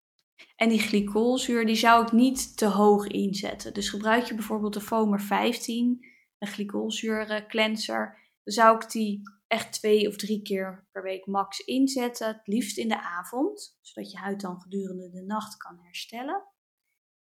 En 0.57 0.69
die 0.69 0.79
glycolzuur 0.79 1.67
die 1.67 1.77
zou 1.77 2.05
ik 2.05 2.13
niet 2.13 2.57
te 2.57 2.67
hoog 2.67 3.07
inzetten. 3.07 3.75
Dus 3.75 3.89
gebruik 3.89 4.25
je 4.25 4.35
bijvoorbeeld 4.35 4.75
de 4.75 4.81
Foamer 4.81 5.21
15 5.21 6.07
een 6.39 6.49
glycolzuur 6.49 7.47
cleanser, 7.47 8.19
dan 8.43 8.55
zou 8.55 8.77
ik 8.77 8.91
die 8.91 9.23
echt 9.47 9.73
twee 9.73 10.09
of 10.09 10.17
drie 10.17 10.43
keer 10.43 10.87
per 10.93 11.03
week 11.03 11.27
max 11.27 11.59
inzetten. 11.59 12.27
Het 12.27 12.47
liefst 12.47 12.79
in 12.79 12.89
de 12.89 13.03
avond, 13.03 13.79
zodat 13.81 14.11
je 14.11 14.19
huid 14.19 14.41
dan 14.41 14.61
gedurende 14.61 15.11
de 15.11 15.23
nacht 15.23 15.57
kan 15.57 15.79
herstellen. 15.83 16.45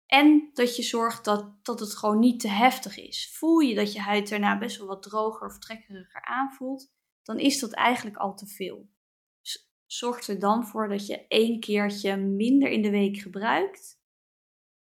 En 0.05 0.49
dat 0.53 0.75
je 0.75 0.83
zorgt 0.83 1.25
dat, 1.25 1.65
dat 1.65 1.79
het 1.79 1.95
gewoon 1.95 2.19
niet 2.19 2.39
te 2.39 2.47
heftig 2.47 2.97
is. 2.97 3.35
Voel 3.37 3.59
je 3.59 3.75
dat 3.75 3.93
je 3.93 3.99
huid 3.99 4.29
daarna 4.29 4.57
best 4.57 4.77
wel 4.77 4.87
wat 4.87 5.03
droger 5.03 5.47
of 5.47 5.59
trekkeriger 5.59 6.21
aanvoelt, 6.21 6.93
dan 7.23 7.39
is 7.39 7.59
dat 7.59 7.71
eigenlijk 7.71 8.17
al 8.17 8.35
te 8.35 8.47
veel. 8.47 8.89
Zorg 9.97 10.27
er 10.27 10.39
dan 10.39 10.65
voor 10.65 10.87
dat 10.89 11.07
je 11.07 11.27
één 11.27 11.59
keertje 11.59 12.15
minder 12.15 12.69
in 12.69 12.81
de 12.81 12.89
week 12.89 13.17
gebruikt 13.17 14.01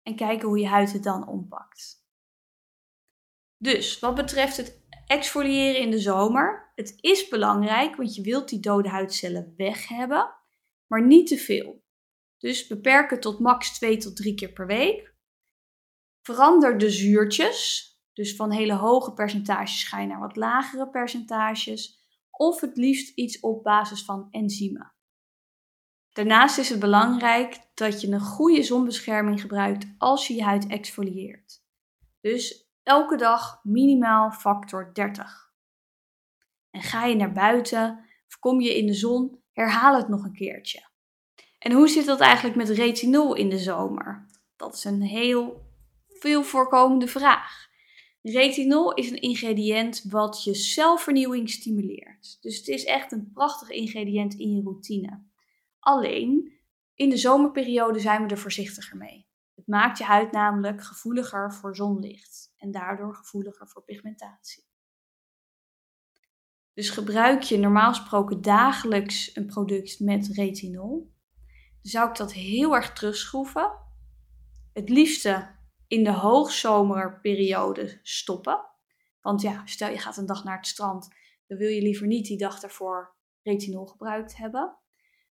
en 0.03 0.15
kijken 0.15 0.47
hoe 0.47 0.59
je 0.59 0.67
huid 0.67 0.93
het 0.93 1.03
dan 1.03 1.27
ompakt. 1.27 2.05
Dus 3.57 3.99
wat 3.99 4.15
betreft 4.15 4.57
het 4.57 4.81
exfoliëren 5.05 5.81
in 5.81 5.91
de 5.91 5.99
zomer, 5.99 6.71
het 6.75 6.97
is 7.01 7.27
belangrijk, 7.27 7.95
want 7.95 8.15
je 8.15 8.21
wilt 8.21 8.49
die 8.49 8.59
dode 8.59 8.89
huidcellen 8.89 9.53
weg 9.57 9.87
hebben, 9.87 10.35
maar 10.87 11.05
niet 11.05 11.27
te 11.27 11.37
veel. 11.37 11.83
Dus 12.37 12.67
beperk 12.67 13.09
het 13.09 13.21
tot 13.21 13.39
max 13.39 13.73
2 13.73 13.97
tot 13.97 14.15
3 14.15 14.33
keer 14.33 14.51
per 14.51 14.67
week. 14.67 15.15
Verander 16.21 16.77
de 16.77 16.89
zuurtjes, 16.89 17.89
dus 18.13 18.35
van 18.35 18.51
hele 18.51 18.73
hoge 18.73 19.13
percentages 19.13 19.83
ga 19.83 19.99
je 19.99 20.07
naar 20.07 20.19
wat 20.19 20.35
lagere 20.35 20.89
percentages, 20.89 22.00
of 22.41 22.61
het 22.61 22.77
liefst 22.77 23.15
iets 23.15 23.39
op 23.39 23.63
basis 23.63 24.05
van 24.05 24.27
enzymen. 24.31 24.93
Daarnaast 26.09 26.57
is 26.57 26.69
het 26.69 26.79
belangrijk 26.79 27.59
dat 27.73 28.01
je 28.01 28.07
een 28.07 28.19
goede 28.19 28.63
zonbescherming 28.63 29.41
gebruikt 29.41 29.85
als 29.97 30.27
je 30.27 30.33
je 30.33 30.43
huid 30.43 30.67
exfolieert. 30.67 31.63
Dus 32.21 32.69
elke 32.83 33.17
dag 33.17 33.59
minimaal 33.63 34.31
factor 34.31 34.93
30. 34.93 35.53
En 36.69 36.81
ga 36.81 37.05
je 37.05 37.15
naar 37.15 37.31
buiten 37.31 38.05
of 38.27 38.39
kom 38.39 38.61
je 38.61 38.77
in 38.77 38.85
de 38.85 38.93
zon, 38.93 39.41
herhaal 39.51 39.95
het 39.95 40.07
nog 40.07 40.23
een 40.23 40.33
keertje. 40.33 40.89
En 41.59 41.71
hoe 41.71 41.87
zit 41.87 42.05
dat 42.05 42.19
eigenlijk 42.19 42.55
met 42.55 42.69
retinol 42.69 43.35
in 43.35 43.49
de 43.49 43.59
zomer? 43.59 44.25
Dat 44.55 44.73
is 44.73 44.83
een 44.83 45.01
heel 45.01 45.65
veel 46.07 46.43
voorkomende 46.43 47.07
vraag. 47.07 47.69
Retinol 48.21 48.93
is 48.93 49.09
een 49.11 49.21
ingrediënt 49.21 50.03
wat 50.09 50.43
je 50.43 50.53
celvernieuwing 50.53 51.49
stimuleert. 51.49 52.37
Dus 52.41 52.57
het 52.57 52.67
is 52.67 52.85
echt 52.85 53.11
een 53.11 53.31
prachtig 53.33 53.69
ingrediënt 53.69 54.33
in 54.33 54.55
je 54.55 54.61
routine. 54.61 55.23
Alleen, 55.79 56.53
in 56.95 57.09
de 57.09 57.17
zomerperiode 57.17 57.99
zijn 57.99 58.23
we 58.23 58.29
er 58.29 58.37
voorzichtiger 58.37 58.97
mee. 58.97 59.27
Het 59.55 59.67
maakt 59.67 59.97
je 59.97 60.03
huid 60.03 60.31
namelijk 60.31 60.83
gevoeliger 60.83 61.53
voor 61.53 61.75
zonlicht 61.75 62.53
en 62.57 62.71
daardoor 62.71 63.15
gevoeliger 63.15 63.67
voor 63.67 63.83
pigmentatie. 63.83 64.63
Dus 66.73 66.89
gebruik 66.89 67.41
je 67.41 67.57
normaal 67.57 67.93
gesproken 67.93 68.41
dagelijks 68.41 69.35
een 69.35 69.45
product 69.45 69.99
met 69.99 70.27
retinol, 70.27 71.13
zou 71.81 72.09
ik 72.09 72.15
dat 72.15 72.33
heel 72.33 72.75
erg 72.75 72.93
terugschroeven. 72.93 73.71
Het 74.73 74.89
liefste 74.89 75.59
in 75.91 76.03
de 76.03 76.11
hoogzomerperiode 76.11 77.99
stoppen. 78.01 78.65
Want 79.21 79.41
ja, 79.41 79.65
stel 79.65 79.89
je 79.89 79.97
gaat 79.97 80.17
een 80.17 80.25
dag 80.25 80.43
naar 80.43 80.57
het 80.57 80.67
strand, 80.67 81.07
dan 81.47 81.57
wil 81.57 81.69
je 81.69 81.81
liever 81.81 82.07
niet 82.07 82.25
die 82.25 82.37
dag 82.37 82.59
daarvoor 82.59 83.15
retinol 83.41 83.85
gebruikt 83.85 84.37
hebben. 84.37 84.77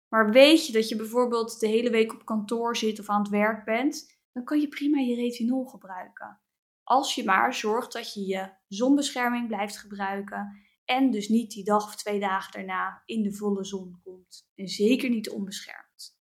Maar 0.08 0.30
weet 0.30 0.66
je 0.66 0.72
dat 0.72 0.88
je 0.88 0.96
bijvoorbeeld 0.96 1.60
de 1.60 1.66
hele 1.66 1.90
week 1.90 2.12
op 2.12 2.24
kantoor 2.24 2.76
zit 2.76 3.00
of 3.00 3.08
aan 3.08 3.20
het 3.20 3.28
werk 3.28 3.64
bent, 3.64 4.18
dan 4.32 4.44
kan 4.44 4.60
je 4.60 4.68
prima 4.68 4.98
je 4.98 5.14
retinol 5.14 5.64
gebruiken. 5.64 6.40
Als 6.82 7.14
je 7.14 7.24
maar 7.24 7.54
zorgt 7.54 7.92
dat 7.92 8.14
je 8.14 8.26
je 8.26 8.50
zonbescherming 8.68 9.46
blijft 9.46 9.78
gebruiken 9.78 10.62
en 10.84 11.10
dus 11.10 11.28
niet 11.28 11.50
die 11.50 11.64
dag 11.64 11.86
of 11.86 11.96
twee 11.96 12.20
dagen 12.20 12.52
daarna 12.52 13.02
in 13.04 13.22
de 13.22 13.32
volle 13.32 13.64
zon 13.64 14.00
komt. 14.04 14.48
En 14.54 14.68
zeker 14.68 15.10
niet 15.10 15.30
onbeschermd. 15.30 16.18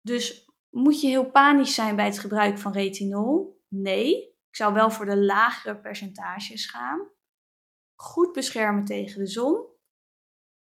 Dus 0.00 0.47
moet 0.78 1.00
je 1.00 1.08
heel 1.08 1.30
panisch 1.30 1.74
zijn 1.74 1.96
bij 1.96 2.04
het 2.04 2.18
gebruik 2.18 2.58
van 2.58 2.72
retinol? 2.72 3.62
Nee, 3.68 4.36
ik 4.48 4.56
zou 4.56 4.74
wel 4.74 4.90
voor 4.90 5.06
de 5.06 5.16
lagere 5.16 5.76
percentages 5.76 6.66
gaan. 6.66 7.08
Goed 7.94 8.32
beschermen 8.32 8.84
tegen 8.84 9.18
de 9.18 9.26
zon. 9.26 9.66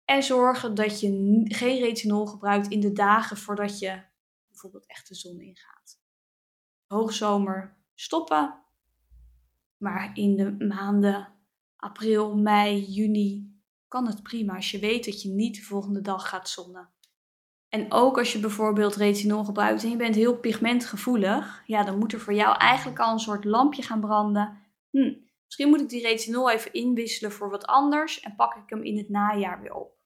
En 0.06 0.24
zorgen 0.24 0.76
dat 0.76 1.00
je 1.00 1.42
geen 1.44 1.80
retinol 1.80 2.26
gebruikt 2.26 2.68
in 2.68 2.80
de 2.80 2.92
dagen 2.92 3.38
voordat 3.38 3.80
je 3.80 4.04
bijvoorbeeld 4.48 4.86
echt 4.86 5.08
de 5.08 5.16
zon 5.16 5.42
ingaat. 5.42 6.02
Hoogzomer 6.88 7.78
stoppen. 7.96 8.62
Maar 9.78 10.12
in 10.18 10.36
de 10.36 10.66
maanden 10.66 11.34
april, 11.76 12.36
mei, 12.36 12.86
juni 12.86 13.62
kan 13.88 14.08
het 14.08 14.24
prima 14.24 14.56
als 14.56 14.72
je 14.72 14.80
weet 14.80 15.06
dat 15.06 15.22
je 15.22 15.30
niet 15.30 15.56
de 15.56 15.62
volgende 15.62 16.02
dag 16.02 16.30
gaat 16.30 16.50
zonnen. 16.50 16.90
En 17.74 17.92
ook 17.92 18.18
als 18.18 18.32
je 18.34 18.40
bijvoorbeeld 18.40 18.96
retinol 18.96 19.44
gebruikt 19.44 19.84
en 19.84 19.90
je 19.90 19.96
bent 19.96 20.16
heel 20.16 20.38
pigmentgevoelig, 20.38 21.64
ja, 21.66 21.84
dan 21.84 21.98
moet 21.98 22.14
er 22.14 22.20
voor 22.20 22.34
jou 22.34 22.58
eigenlijk 22.58 23.00
al 23.00 23.12
een 23.12 23.20
soort 23.20 23.46
lampje 23.46 23.82
gaan 23.82 24.00
branden. 24.00 24.58
Hm, 24.90 25.14
misschien 25.46 25.70
moet 25.70 25.82
ik 25.82 25.90
die 25.90 26.02
retinol 26.02 26.52
even 26.52 26.74
inwisselen 26.74 27.32
voor 27.32 27.50
wat 27.50 27.66
anders 27.66 28.20
en 28.20 28.36
pak 28.36 28.56
ik 28.56 28.64
hem 28.66 28.84
in 28.84 28.98
het 28.98 29.10
najaar 29.10 29.62
weer 29.62 29.74
op. 29.74 29.98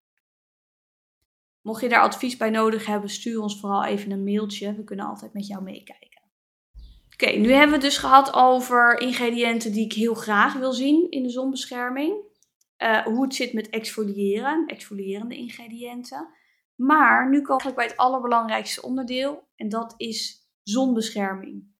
Mocht 1.62 1.82
je 1.82 1.89
daar 1.89 2.01
advies 2.01 2.38
bij 2.38 2.49
nodig 2.49 2.86
hebben, 2.86 3.10
stuur 3.10 3.41
ons 3.41 3.60
vooral 3.60 3.84
even 3.84 4.12
een 4.12 4.23
mailtje. 4.23 4.75
We 4.75 4.84
kunnen 4.84 5.06
altijd 5.06 5.34
met 5.34 5.47
jou 5.47 5.63
meekijken. 5.63 6.21
Oké, 7.13 7.32
nu 7.32 7.49
hebben 7.49 7.67
we 7.67 7.73
het 7.73 7.82
dus 7.82 7.97
gehad 7.97 8.34
over 8.34 8.99
ingrediënten 8.99 9.71
die 9.71 9.86
ik 9.86 9.93
heel 9.93 10.13
graag 10.13 10.53
wil 10.53 10.73
zien 10.73 11.12
in 11.12 11.23
de 11.23 11.30
zonbescherming. 11.30 12.15
Uh, 12.77 13.01
hoe 13.01 13.23
het 13.23 13.36
zit 13.36 13.53
met 13.53 13.69
exfoliëren, 13.69 14.65
exfolierende 14.67 15.36
ingrediënten. 15.36 16.36
Maar 16.78 17.30
nu 17.30 17.42
komen 17.42 17.66
we 17.66 17.74
bij 17.74 17.86
het 17.86 17.98
allerbelangrijkste 17.98 18.82
onderdeel 18.82 19.48
en 19.56 19.70
dat 19.70 19.94
is 19.98 20.50
zonbescherming. 20.63 21.76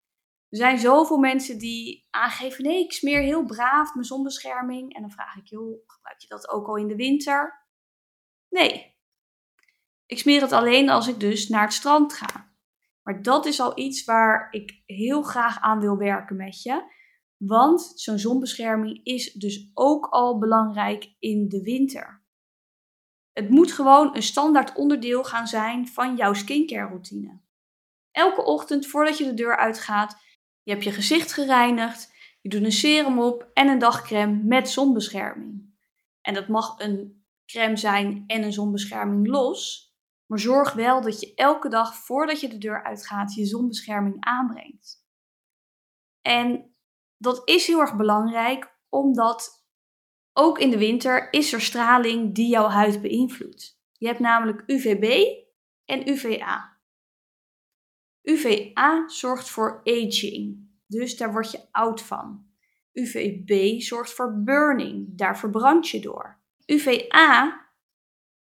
Er 0.50 0.58
zijn 0.58 0.80
zoveel 0.80 1.18
mensen 1.18 1.58
die 1.58 2.08
aangeven: 2.10 2.64
nee, 2.64 2.84
ik 2.84 2.92
smeer 2.92 3.22
heel 3.22 3.46
braaf 3.46 3.94
mijn 3.94 4.06
zonbescherming. 4.06 4.96
En 4.96 5.02
dan 5.02 5.12
vraag 5.12 5.36
ik: 5.36 5.48
joh, 5.48 5.80
gebruik 5.86 6.20
je 6.20 6.28
dat 6.28 6.50
ook 6.50 6.68
al 6.68 6.76
in 6.76 6.88
de 6.88 6.96
winter? 6.96 7.68
Nee. 8.50 8.96
Ik 10.06 10.20
smeer 10.20 10.42
het 10.42 10.52
alleen 10.52 10.90
als 10.90 11.08
ik 11.08 11.20
dus 11.20 11.48
naar 11.48 11.64
het 11.64 11.74
strand 11.74 12.14
ga. 12.14 12.52
Maar 13.04 13.22
dat 13.22 13.46
is 13.46 13.60
al 13.60 13.80
iets 13.80 14.04
waar 14.04 14.48
ik 14.52 14.82
heel 14.86 15.22
graag 15.22 15.60
aan 15.60 15.80
wil 15.80 15.98
werken 15.98 16.36
met 16.36 16.62
je. 16.62 16.96
Want 17.38 17.92
zo'n 17.96 18.20
zonbescherming 18.20 19.04
is 19.04 19.34
dus 19.34 19.72
ook 19.74 20.06
al 20.06 20.38
belangrijk 20.38 21.16
in 21.20 21.48
de 21.48 21.62
winter. 21.62 22.26
Het 23.38 23.50
moet 23.50 23.72
gewoon 23.72 24.16
een 24.16 24.24
standaard 24.24 24.76
onderdeel 24.76 25.24
gaan 25.24 25.48
zijn 25.48 25.88
van 25.88 26.16
jouw 26.16 26.34
skincare 26.34 26.88
routine. 26.88 27.40
Elke 28.12 28.44
ochtend 28.44 28.88
voordat 28.88 29.18
je 29.18 29.24
de 29.24 29.34
deur 29.34 29.58
uitgaat, 29.58 30.22
je 30.64 30.72
hebt 30.72 30.84
je 30.84 30.92
gezicht 30.92 31.34
gereinigd, 31.34 32.14
je 32.42 32.50
doet 32.50 32.64
een 32.64 32.72
serum 32.72 33.20
op 33.20 33.50
en 33.54 33.68
een 33.68 33.80
dagcreme 33.80 34.44
met 34.44 34.70
zonbescherming. 34.70 35.78
En 36.22 36.34
dat 36.34 36.48
mag 36.48 36.80
een 36.80 37.26
crème 37.46 37.78
zijn 37.78 38.24
en 38.28 38.44
een 38.44 38.54
zonbescherming 38.54 39.28
los, 39.28 39.92
maar 40.26 40.40
zorg 40.40 40.74
wel 40.74 41.02
dat 41.02 41.20
je 41.20 41.34
elke 41.34 41.70
dag 41.70 41.96
voordat 41.96 42.40
je 42.40 42.50
de 42.50 42.58
deur 42.58 42.84
uitgaat 42.84 43.34
je 43.34 43.46
zonbescherming 43.46 44.16
aanbrengt. 44.20 45.06
En 46.22 46.76
dat 47.18 47.42
is 47.46 47.68
heel 47.68 47.80
erg 47.80 47.96
belangrijk 47.96 48.76
omdat 48.90 49.57
ook 50.38 50.60
in 50.60 50.70
de 50.70 50.78
winter 50.78 51.34
is 51.34 51.54
er 51.54 51.62
straling 51.62 52.36
die 52.36 52.48
jouw 52.48 52.68
huid 52.68 53.02
beïnvloedt. 53.02 53.80
Je 53.92 54.08
hebt 54.08 54.20
namelijk 54.20 54.64
UVB 54.68 55.36
en 55.86 56.10
UVA. 56.10 56.78
UVA 58.22 59.10
zorgt 59.10 59.50
voor 59.50 59.82
aging, 59.84 60.70
dus 60.88 61.18
daar 61.18 61.32
word 61.32 61.52
je 61.52 61.68
oud 61.72 62.02
van. 62.02 62.46
UVB 62.94 63.82
zorgt 63.82 64.14
voor 64.14 64.42
burning, 64.44 65.18
daar 65.18 65.38
verbrand 65.38 65.90
je 65.90 66.00
door. 66.00 66.42
UVA, 66.66 67.62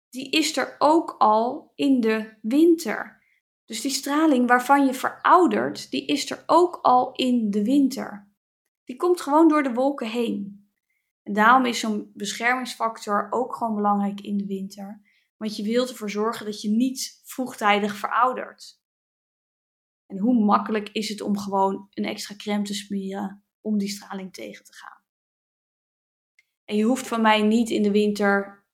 die 0.09 0.29
is 0.29 0.57
er 0.57 0.75
ook 0.79 1.15
al 1.17 1.71
in 1.75 1.99
de 1.99 2.33
winter. 2.41 3.21
Dus 3.65 3.81
die 3.81 3.91
straling 3.91 4.47
waarvan 4.47 4.85
je 4.85 4.93
veroudert, 4.93 5.91
die 5.91 6.05
is 6.05 6.31
er 6.31 6.43
ook 6.45 6.79
al 6.81 7.11
in 7.11 7.51
de 7.51 7.63
winter. 7.63 8.31
Die 8.83 8.95
komt 8.95 9.21
gewoon 9.21 9.47
door 9.47 9.63
de 9.63 9.73
wolken 9.73 10.07
heen. 10.07 10.62
Daarom 11.23 11.65
is 11.65 11.79
zo'n 11.79 12.11
beschermingsfactor 12.13 13.27
ook 13.29 13.55
gewoon 13.55 13.75
belangrijk 13.75 14.21
in 14.21 14.37
de 14.37 14.45
winter. 14.45 15.01
Want 15.37 15.55
je 15.55 15.63
wilt 15.63 15.89
ervoor 15.89 16.09
zorgen 16.09 16.45
dat 16.45 16.61
je 16.61 16.69
niet 16.69 17.21
vroegtijdig 17.23 17.95
veroudert. 17.95 18.81
En 20.05 20.17
hoe 20.17 20.45
makkelijk 20.45 20.89
is 20.89 21.09
het 21.09 21.21
om 21.21 21.37
gewoon 21.37 21.87
een 21.93 22.05
extra 22.05 22.35
crème 22.35 22.63
te 22.63 22.73
smeren 22.73 23.43
om 23.61 23.77
die 23.77 23.89
straling 23.89 24.33
tegen 24.33 24.65
te 24.65 24.73
gaan. 24.73 25.01
En 26.65 26.75
je 26.75 26.83
hoeft 26.83 27.07
van 27.07 27.21
mij 27.21 27.41
niet 27.41 27.69
in 27.69 27.83
de 27.83 27.91
winter 27.91 28.65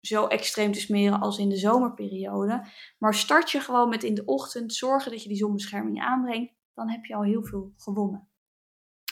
zo 0.00 0.26
extreem 0.26 0.72
te 0.72 0.80
smeren 0.80 1.20
als 1.20 1.38
in 1.38 1.48
de 1.48 1.56
zomerperiode. 1.56 2.66
Maar 2.98 3.14
start 3.14 3.50
je 3.50 3.60
gewoon 3.60 3.88
met 3.88 4.02
in 4.02 4.14
de 4.14 4.24
ochtend 4.24 4.74
zorgen 4.74 5.10
dat 5.10 5.22
je 5.22 5.28
die 5.28 5.38
zonbescherming 5.38 6.00
aanbrengt, 6.00 6.54
dan 6.74 6.90
heb 6.90 7.04
je 7.04 7.14
al 7.14 7.22
heel 7.22 7.44
veel 7.44 7.72
gewonnen. 7.76 8.28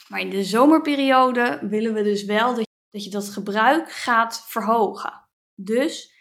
Maar 0.07 0.19
in 0.19 0.29
de 0.29 0.43
zomerperiode 0.43 1.67
willen 1.69 1.93
we 1.93 2.03
dus 2.03 2.23
wel 2.23 2.55
dat 2.55 2.71
dat 2.93 3.03
je 3.03 3.09
dat 3.09 3.29
gebruik 3.29 3.91
gaat 3.91 4.43
verhogen. 4.47 5.27
Dus 5.55 6.13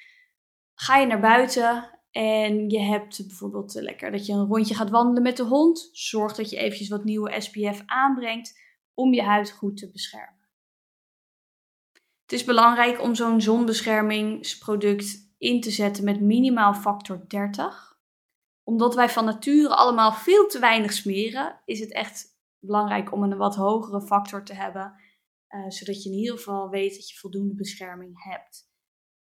ga 0.74 0.96
je 0.96 1.06
naar 1.06 1.20
buiten 1.20 2.00
en 2.11 2.70
je 2.70 2.80
hebt 2.80 3.26
bijvoorbeeld 3.26 3.74
lekker 3.74 4.11
dat 4.11 4.26
je 4.26 4.32
een 4.32 4.46
rondje 4.46 4.74
gaat 4.74 4.90
wandelen 4.90 5.22
met 5.22 5.37
de 5.37 5.42
hond. 5.42 5.88
Zorg 5.92 6.35
dat 6.35 6.50
je 6.50 6.56
eventjes 6.56 6.88
wat 6.88 7.04
nieuwe 7.04 7.40
SPF 7.40 7.82
aanbrengt 7.87 8.61
om 8.94 9.14
je 9.14 9.22
huid 9.22 9.50
goed 9.50 9.76
te 9.76 9.90
beschermen. 9.90 10.48
Het 12.22 12.32
is 12.32 12.44
belangrijk 12.44 13.02
om 13.02 13.14
zo'n 13.14 13.40
zonbeschermingsproduct 13.40 15.35
in 15.38 15.61
te 15.61 15.70
zetten 15.70 16.04
met 16.04 16.20
minimaal 16.20 16.74
factor 16.74 17.24
30. 17.28 17.98
Omdat 18.62 18.94
wij 18.94 19.08
van 19.08 19.24
nature 19.24 19.74
allemaal 19.74 20.12
veel 20.12 20.46
te 20.46 20.58
weinig 20.58 20.92
smeren, 20.92 21.61
is 21.64 21.80
het 21.80 21.92
echt 21.92 22.26
belangrijk 22.58 23.12
om 23.12 23.22
een 23.22 23.37
wat 23.37 23.56
hogere 23.56 24.02
factor 24.02 24.44
te 24.44 24.54
hebben 24.54 25.00
uh, 25.55 25.71
zodat 25.71 26.03
je 26.03 26.11
in 26.11 26.17
ieder 26.17 26.37
geval 26.37 26.69
weet 26.69 26.95
dat 26.95 27.09
je 27.09 27.17
voldoende 27.17 27.55
bescherming 27.55 28.25
hebt. 28.25 28.71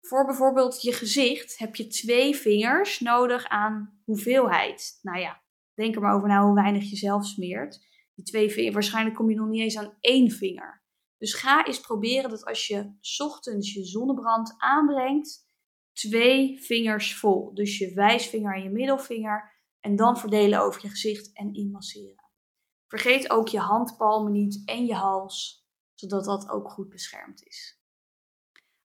Voor 0.00 0.26
bijvoorbeeld 0.26 0.82
je 0.82 0.92
gezicht 0.92 1.58
heb 1.58 1.76
je 1.76 1.86
twee 1.86 2.36
vingers 2.36 3.00
nodig 3.00 3.46
aan 3.46 4.00
hoeveelheid. 4.04 4.98
Nou 5.02 5.18
ja, 5.18 5.42
denk 5.74 5.94
er 5.94 6.00
maar 6.00 6.14
over 6.14 6.28
na 6.28 6.44
hoe 6.44 6.54
weinig 6.54 6.90
je 6.90 6.96
zelf 6.96 7.26
smeert. 7.26 7.84
Die 8.14 8.24
twee 8.24 8.50
vingers, 8.50 8.74
waarschijnlijk 8.74 9.16
kom 9.16 9.30
je 9.30 9.36
nog 9.36 9.48
niet 9.48 9.60
eens 9.60 9.76
aan 9.76 9.96
één 10.00 10.30
vinger. 10.30 10.84
Dus 11.18 11.34
ga 11.34 11.66
eens 11.66 11.80
proberen 11.80 12.30
dat 12.30 12.44
als 12.44 12.66
je 12.66 12.92
ochtends 13.24 13.74
je 13.74 13.84
zonnebrand 13.84 14.54
aanbrengt, 14.58 15.48
twee 15.92 16.62
vingers 16.62 17.18
vol. 17.18 17.54
Dus 17.54 17.78
je 17.78 17.94
wijsvinger 17.94 18.54
en 18.54 18.62
je 18.62 18.70
middelvinger. 18.70 19.54
En 19.80 19.96
dan 19.96 20.18
verdelen 20.18 20.60
over 20.60 20.82
je 20.82 20.88
gezicht 20.88 21.32
en 21.32 21.54
inmasseren. 21.54 22.30
Vergeet 22.86 23.30
ook 23.30 23.48
je 23.48 23.58
handpalmen 23.58 24.32
niet 24.32 24.62
en 24.64 24.86
je 24.86 24.94
hals 24.94 25.65
zodat 25.96 26.24
dat 26.24 26.48
ook 26.48 26.70
goed 26.70 26.88
beschermd 26.88 27.46
is. 27.46 27.80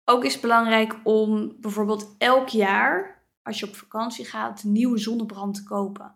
Ook 0.06 0.24
is 0.26 0.32
het 0.32 0.42
belangrijk 0.42 1.00
om 1.04 1.56
bijvoorbeeld 1.60 2.16
elk 2.18 2.48
jaar, 2.48 3.26
als 3.44 3.60
je 3.60 3.68
op 3.68 3.76
vakantie 3.76 4.26
gaat, 4.26 4.64
nieuwe 4.64 4.98
zonnebrand 4.98 5.56
te 5.56 5.64
kopen. 5.64 6.16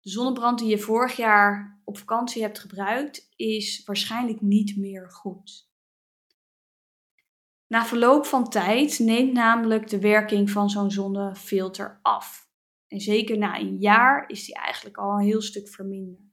De 0.00 0.10
zonnebrand 0.10 0.58
die 0.58 0.68
je 0.68 0.78
vorig 0.78 1.16
jaar 1.16 1.80
op 1.84 1.98
vakantie 1.98 2.42
hebt 2.42 2.58
gebruikt, 2.58 3.32
is 3.36 3.84
waarschijnlijk 3.84 4.40
niet 4.40 4.76
meer 4.76 5.10
goed. 5.10 5.68
Na 7.66 7.84
verloop 7.84 8.26
van 8.26 8.48
tijd 8.48 8.98
neemt 8.98 9.32
namelijk 9.32 9.88
de 9.88 10.00
werking 10.00 10.50
van 10.50 10.70
zo'n 10.70 10.90
zonnefilter 10.90 11.98
af. 12.02 12.48
En 12.86 13.00
zeker 13.00 13.38
na 13.38 13.58
een 13.58 13.76
jaar 13.76 14.28
is 14.28 14.44
die 14.44 14.54
eigenlijk 14.54 14.96
al 14.96 15.12
een 15.12 15.24
heel 15.24 15.42
stuk 15.42 15.68
verminderd. 15.68 16.27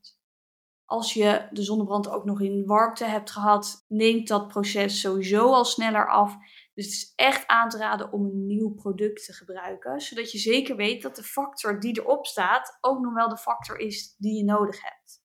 Als 0.86 1.12
je 1.12 1.48
de 1.50 1.62
zonnebrand 1.62 2.08
ook 2.08 2.24
nog 2.24 2.40
in 2.40 2.66
warmte 2.66 3.04
hebt 3.04 3.30
gehad, 3.30 3.84
neemt 3.88 4.28
dat 4.28 4.48
proces 4.48 5.00
sowieso 5.00 5.52
al 5.52 5.64
sneller 5.64 6.10
af. 6.10 6.36
Dus 6.74 6.84
het 6.84 6.94
is 6.94 7.12
echt 7.16 7.46
aan 7.46 7.68
te 7.68 7.76
raden 7.76 8.12
om 8.12 8.24
een 8.24 8.46
nieuw 8.46 8.74
product 8.74 9.24
te 9.24 9.32
gebruiken, 9.32 10.00
zodat 10.00 10.32
je 10.32 10.38
zeker 10.38 10.76
weet 10.76 11.02
dat 11.02 11.16
de 11.16 11.22
factor 11.22 11.80
die 11.80 12.00
erop 12.00 12.26
staat 12.26 12.78
ook 12.80 13.00
nog 13.00 13.14
wel 13.14 13.28
de 13.28 13.36
factor 13.36 13.78
is 13.78 14.14
die 14.18 14.36
je 14.36 14.44
nodig 14.44 14.82
hebt. 14.82 15.24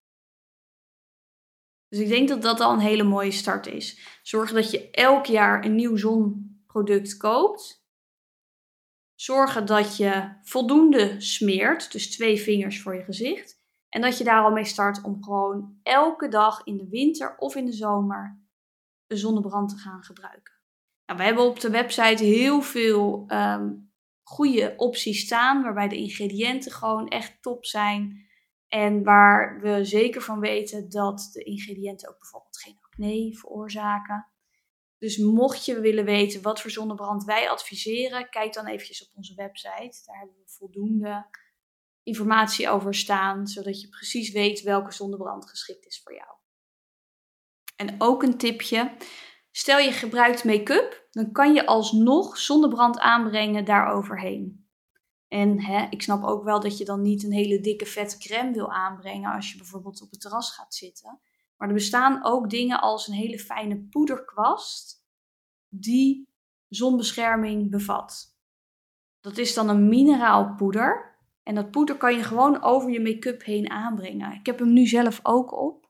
Dus 1.88 2.00
ik 2.00 2.08
denk 2.08 2.28
dat 2.28 2.42
dat 2.42 2.60
al 2.60 2.74
een 2.74 2.80
hele 2.80 3.04
mooie 3.04 3.32
start 3.32 3.68
is. 3.68 4.20
Zorg 4.24 4.52
dat 4.52 4.72
je 4.72 4.92
elk 4.92 5.26
jaar 5.26 5.66
een 5.66 5.76
nieuw 5.76 5.96
zonproduct 5.96 7.18
koopt. 7.18 7.86
Zorgen 9.16 9.66
dat 9.66 9.98
je 9.98 10.40
voldoende 10.42 11.22
smeert, 11.22 11.92
dus 11.92 12.12
twee 12.12 12.42
vingers 12.42 12.82
voor 12.82 12.96
je 12.96 13.04
gezicht. 13.04 13.61
En 13.92 14.02
dat 14.02 14.18
je 14.18 14.24
daar 14.24 14.44
al 14.44 14.52
mee 14.52 14.66
start 14.66 15.02
om 15.02 15.24
gewoon 15.24 15.80
elke 15.84 16.28
dag 16.28 16.64
in 16.64 16.78
de 16.78 16.88
winter 16.90 17.38
of 17.38 17.56
in 17.56 17.66
de 17.66 17.74
zomer 17.74 18.42
een 19.08 19.18
zonnebrand 19.18 19.70
te 19.70 19.78
gaan 19.78 20.04
gebruiken. 20.04 20.54
Nou, 21.06 21.20
we 21.20 21.26
hebben 21.26 21.46
op 21.46 21.60
de 21.60 21.70
website 21.70 22.24
heel 22.24 22.62
veel 22.62 23.26
um, 23.28 23.92
goede 24.24 24.74
opties 24.78 25.20
staan, 25.20 25.64
waarbij 25.64 25.88
de 25.88 25.98
ingrediënten 25.98 26.72
gewoon 26.72 27.08
echt 27.08 27.42
top 27.42 27.66
zijn. 27.66 28.30
En 28.68 29.04
waar 29.04 29.60
we 29.62 29.86
zeker 29.86 30.22
van 30.22 30.40
weten 30.40 30.90
dat 30.90 31.30
de 31.34 31.44
ingrediënten 31.44 32.10
ook 32.10 32.20
bijvoorbeeld 32.20 32.58
geen 32.58 32.78
acne 32.82 33.38
veroorzaken. 33.38 34.28
Dus 34.98 35.18
mocht 35.18 35.66
je 35.66 35.80
willen 35.80 36.06
weten 36.06 36.42
wat 36.42 36.62
voor 36.62 36.72
zonnebrand 36.72 37.24
wij 37.24 37.50
adviseren, 37.50 38.30
kijk 38.30 38.54
dan 38.54 38.68
eventjes 38.68 39.08
op 39.08 39.16
onze 39.16 39.36
website. 39.36 40.02
Daar 40.06 40.18
hebben 40.18 40.36
we 40.36 40.52
voldoende 40.52 41.26
informatie 42.04 42.70
over 42.70 42.96
staan, 42.96 43.48
zodat 43.48 43.82
je 43.82 43.90
precies 43.90 44.32
weet 44.32 44.62
welke 44.62 44.92
zonnebrand 44.92 45.50
geschikt 45.50 45.86
is 45.86 46.02
voor 46.04 46.14
jou. 46.14 46.30
En 47.76 47.96
ook 47.98 48.24
een 48.24 48.38
tipje. 48.38 48.92
Stel 49.52 49.78
je 49.78 49.92
gebruikt 49.92 50.44
make-up, 50.44 51.08
dan 51.12 51.32
kan 51.32 51.54
je 51.54 51.66
alsnog 51.66 52.38
zonnebrand 52.38 53.00
aanbrengen 53.00 53.66
daaroverheen. 53.66 54.70
En 55.28 55.62
hè, 55.62 55.88
ik 55.90 56.02
snap 56.02 56.24
ook 56.24 56.44
wel 56.44 56.60
dat 56.60 56.78
je 56.78 56.86
dan 56.86 57.02
niet 57.02 57.24
een 57.24 57.32
hele 57.32 57.60
dikke 57.60 57.86
vette 57.86 58.18
crème 58.18 58.52
wil 58.52 58.72
aanbrengen 58.72 59.34
als 59.34 59.52
je 59.52 59.58
bijvoorbeeld 59.58 60.02
op 60.02 60.12
het 60.12 60.22
terras 60.22 60.52
gaat 60.52 60.74
zitten. 60.74 61.20
Maar 61.58 61.68
er 61.68 61.74
bestaan 61.74 62.24
ook 62.24 62.50
dingen 62.50 62.82
als 62.82 63.08
een 63.08 63.14
hele 63.14 63.40
fijne 63.40 63.88
poederkwast 63.90 65.06
die 65.68 66.30
zonbescherming 66.68 67.70
bevat. 67.70 68.38
Dat 69.20 69.38
is 69.38 69.54
dan 69.54 69.70
een 69.70 69.90
mineraalpoeder 69.90 71.11
en 71.44 71.56
dat 71.56 71.72
poeder 71.72 71.98
kan 71.98 72.16
je 72.16 72.24
gewoon 72.24 72.62
over 72.62 72.92
je 72.92 73.00
make-up 73.00 73.44
heen 73.44 73.70
aanbrengen. 73.70 74.34
Ik 74.34 74.46
heb 74.46 74.60
hem 74.60 74.74
nu 74.74 74.88
zelf 74.88 75.20
ook 75.24 75.54
op. 75.58 75.90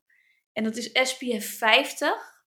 En 0.53 0.63
dat 0.63 0.77
is 0.77 0.89
SPF 0.93 1.57
50. 1.57 2.43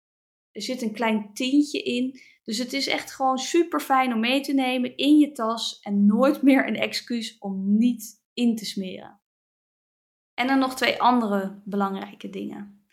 Er 0.52 0.62
zit 0.62 0.82
een 0.82 0.92
klein 0.92 1.34
tintje 1.34 1.82
in. 1.82 2.20
Dus 2.42 2.58
het 2.58 2.72
is 2.72 2.86
echt 2.86 3.12
gewoon 3.12 3.38
super 3.38 3.80
fijn 3.80 4.12
om 4.12 4.20
mee 4.20 4.40
te 4.40 4.52
nemen 4.52 4.96
in 4.96 5.18
je 5.18 5.32
tas. 5.32 5.80
En 5.80 6.06
nooit 6.06 6.42
meer 6.42 6.66
een 6.66 6.76
excuus 6.76 7.38
om 7.38 7.76
niet 7.76 8.22
in 8.34 8.56
te 8.56 8.64
smeren. 8.64 9.20
En 10.34 10.46
dan 10.46 10.58
nog 10.58 10.74
twee 10.74 11.00
andere 11.00 11.60
belangrijke 11.64 12.30
dingen. 12.30 12.86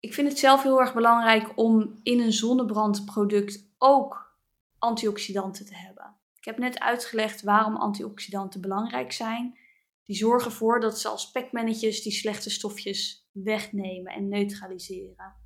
Ik 0.00 0.14
vind 0.14 0.28
het 0.28 0.38
zelf 0.38 0.62
heel 0.62 0.80
erg 0.80 0.94
belangrijk 0.94 1.52
om 1.58 2.00
in 2.02 2.20
een 2.20 2.32
zonnebrandproduct 2.32 3.68
ook 3.78 4.38
antioxidanten 4.78 5.66
te 5.66 5.74
hebben. 5.74 6.19
Heb 6.50 6.58
net 6.58 6.78
uitgelegd 6.78 7.42
waarom 7.42 7.76
antioxidanten 7.76 8.60
belangrijk 8.60 9.12
zijn. 9.12 9.58
Die 10.04 10.16
zorgen 10.16 10.50
ervoor 10.50 10.80
dat 10.80 11.00
ze 11.00 11.08
als 11.08 11.30
pekmannetjes 11.30 12.02
die 12.02 12.12
slechte 12.12 12.50
stofjes 12.50 13.28
wegnemen 13.32 14.12
en 14.12 14.28
neutraliseren. 14.28 15.36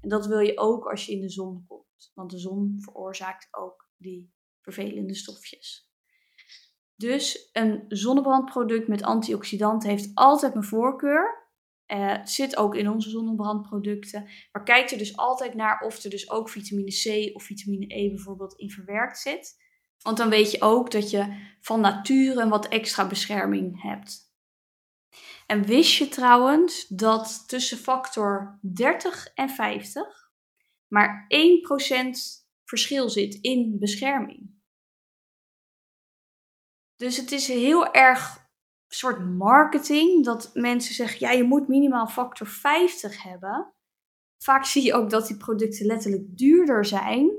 En 0.00 0.08
dat 0.08 0.26
wil 0.26 0.38
je 0.38 0.58
ook 0.58 0.90
als 0.90 1.06
je 1.06 1.12
in 1.12 1.20
de 1.20 1.28
zon 1.28 1.64
komt, 1.68 2.12
want 2.14 2.30
de 2.30 2.38
zon 2.38 2.76
veroorzaakt 2.80 3.48
ook 3.50 3.88
die 3.96 4.32
vervelende 4.60 5.14
stofjes. 5.14 5.90
Dus 6.96 7.48
een 7.52 7.84
zonnebrandproduct 7.88 8.88
met 8.88 9.02
antioxidanten 9.02 9.88
heeft 9.88 10.10
altijd 10.14 10.54
mijn 10.54 10.66
voorkeur. 10.66 11.50
Uh, 11.86 12.16
het 12.16 12.30
zit 12.30 12.56
ook 12.56 12.74
in 12.74 12.88
onze 12.88 13.10
zonnebrandproducten. 13.10 14.28
Maar 14.52 14.64
kijk 14.64 14.90
er 14.90 14.98
dus 14.98 15.16
altijd 15.16 15.54
naar 15.54 15.80
of 15.80 16.04
er 16.04 16.10
dus 16.10 16.30
ook 16.30 16.48
vitamine 16.48 16.90
C 16.90 17.34
of 17.36 17.42
vitamine 17.42 17.94
E 17.94 18.08
bijvoorbeeld 18.08 18.54
in 18.54 18.70
verwerkt 18.70 19.18
zit. 19.18 19.60
Want 20.02 20.16
dan 20.16 20.28
weet 20.28 20.50
je 20.50 20.60
ook 20.60 20.90
dat 20.90 21.10
je 21.10 21.50
van 21.60 21.80
nature 21.80 22.40
een 22.40 22.48
wat 22.48 22.68
extra 22.68 23.06
bescherming 23.06 23.82
hebt. 23.82 24.30
En 25.46 25.64
wist 25.64 25.96
je 25.96 26.08
trouwens 26.08 26.86
dat 26.88 27.48
tussen 27.48 27.78
factor 27.78 28.58
30 28.60 29.26
en 29.34 29.48
50 29.48 30.30
maar 30.86 31.26
1% 31.28 31.28
verschil 32.64 33.10
zit 33.10 33.34
in 33.34 33.78
bescherming? 33.78 34.60
Dus 36.96 37.16
het 37.16 37.32
is 37.32 37.48
heel 37.48 37.92
erg 37.92 38.36
een 38.36 38.96
soort 38.96 39.24
marketing 39.24 40.24
dat 40.24 40.50
mensen 40.54 40.94
zeggen: 40.94 41.18
ja, 41.20 41.30
je 41.30 41.44
moet 41.44 41.68
minimaal 41.68 42.06
factor 42.06 42.46
50 42.46 43.22
hebben. 43.22 43.74
Vaak 44.42 44.64
zie 44.64 44.82
je 44.84 44.94
ook 44.94 45.10
dat 45.10 45.26
die 45.26 45.36
producten 45.36 45.86
letterlijk 45.86 46.38
duurder 46.38 46.84
zijn 46.84 47.30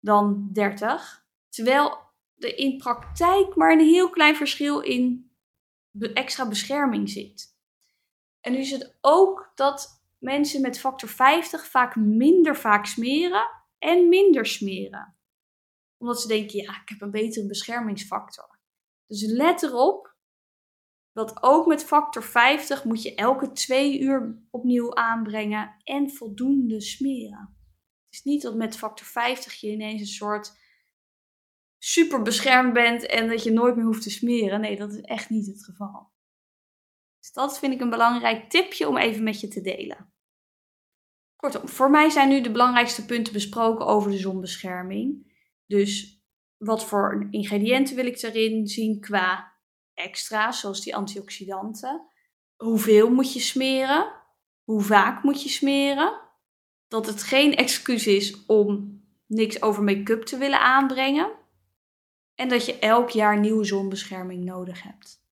dan 0.00 0.48
30. 0.52 1.25
Terwijl 1.56 1.98
er 2.36 2.58
in 2.58 2.76
praktijk 2.76 3.54
maar 3.54 3.72
een 3.72 3.86
heel 3.86 4.10
klein 4.10 4.36
verschil 4.36 4.80
in 4.80 5.30
extra 6.00 6.48
bescherming 6.48 7.10
zit. 7.10 7.56
En 8.40 8.52
nu 8.52 8.58
is 8.58 8.70
het 8.70 8.96
ook 9.00 9.52
dat 9.54 10.04
mensen 10.18 10.60
met 10.60 10.78
factor 10.78 11.08
50 11.08 11.66
vaak 11.66 11.96
minder 11.96 12.56
vaak 12.56 12.86
smeren 12.86 13.48
en 13.78 14.08
minder 14.08 14.46
smeren. 14.46 15.16
Omdat 15.96 16.20
ze 16.20 16.28
denken, 16.28 16.62
ja, 16.62 16.80
ik 16.82 16.88
heb 16.88 17.00
een 17.00 17.10
betere 17.10 17.46
beschermingsfactor. 17.46 18.58
Dus 19.06 19.22
let 19.22 19.62
erop 19.62 20.14
dat 21.12 21.42
ook 21.42 21.66
met 21.66 21.84
factor 21.84 22.22
50 22.22 22.84
moet 22.84 23.02
je 23.02 23.14
elke 23.14 23.52
twee 23.52 24.00
uur 24.00 24.42
opnieuw 24.50 24.94
aanbrengen 24.94 25.76
en 25.84 26.10
voldoende 26.10 26.80
smeren. 26.80 27.56
Het 28.04 28.14
is 28.14 28.22
niet 28.22 28.42
dat 28.42 28.54
met 28.54 28.76
factor 28.76 29.06
50 29.06 29.54
je 29.54 29.70
ineens 29.70 30.00
een 30.00 30.06
soort 30.06 30.64
super 31.86 32.22
beschermd 32.22 32.72
bent 32.72 33.06
en 33.06 33.28
dat 33.28 33.42
je 33.42 33.52
nooit 33.52 33.76
meer 33.76 33.84
hoeft 33.84 34.02
te 34.02 34.10
smeren. 34.10 34.60
Nee, 34.60 34.76
dat 34.76 34.92
is 34.92 35.00
echt 35.00 35.30
niet 35.30 35.46
het 35.46 35.64
geval. 35.64 36.10
Dus 37.18 37.32
dat 37.32 37.58
vind 37.58 37.72
ik 37.72 37.80
een 37.80 37.90
belangrijk 37.90 38.50
tipje 38.50 38.88
om 38.88 38.96
even 38.96 39.22
met 39.22 39.40
je 39.40 39.48
te 39.48 39.60
delen. 39.60 40.12
Kortom, 41.36 41.68
voor 41.68 41.90
mij 41.90 42.10
zijn 42.10 42.28
nu 42.28 42.40
de 42.40 42.50
belangrijkste 42.50 43.04
punten 43.04 43.32
besproken 43.32 43.86
over 43.86 44.10
de 44.10 44.18
zonbescherming. 44.18 45.34
Dus 45.66 46.20
wat 46.56 46.84
voor 46.84 47.26
ingrediënten 47.30 47.96
wil 47.96 48.06
ik 48.06 48.22
erin 48.22 48.66
zien 48.66 49.00
qua 49.00 49.52
extra's, 49.94 50.60
zoals 50.60 50.80
die 50.80 50.96
antioxidanten? 50.96 52.08
Hoeveel 52.56 53.10
moet 53.10 53.32
je 53.32 53.40
smeren? 53.40 54.12
Hoe 54.62 54.82
vaak 54.82 55.22
moet 55.22 55.42
je 55.42 55.48
smeren? 55.48 56.20
Dat 56.88 57.06
het 57.06 57.22
geen 57.22 57.54
excuus 57.54 58.06
is 58.06 58.46
om 58.46 59.00
niks 59.26 59.62
over 59.62 59.82
make-up 59.82 60.22
te 60.22 60.38
willen 60.38 60.60
aanbrengen. 60.60 61.44
En 62.36 62.48
dat 62.48 62.66
je 62.66 62.78
elk 62.78 63.10
jaar 63.10 63.38
nieuwe 63.38 63.64
zonbescherming 63.64 64.44
nodig 64.44 64.82
hebt. 64.82 65.24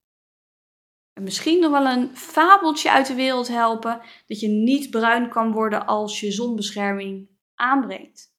En 1.13 1.23
misschien 1.23 1.61
nog 1.61 1.71
wel 1.71 1.87
een 1.87 2.17
fabeltje 2.17 2.91
uit 2.91 3.07
de 3.07 3.15
wereld 3.15 3.49
helpen 3.49 4.01
dat 4.27 4.41
je 4.41 4.49
niet 4.49 4.91
bruin 4.91 5.29
kan 5.29 5.53
worden 5.53 5.87
als 5.87 6.21
je 6.21 6.33
zonbescherming 6.33 7.29
aanbrengt. 7.55 8.35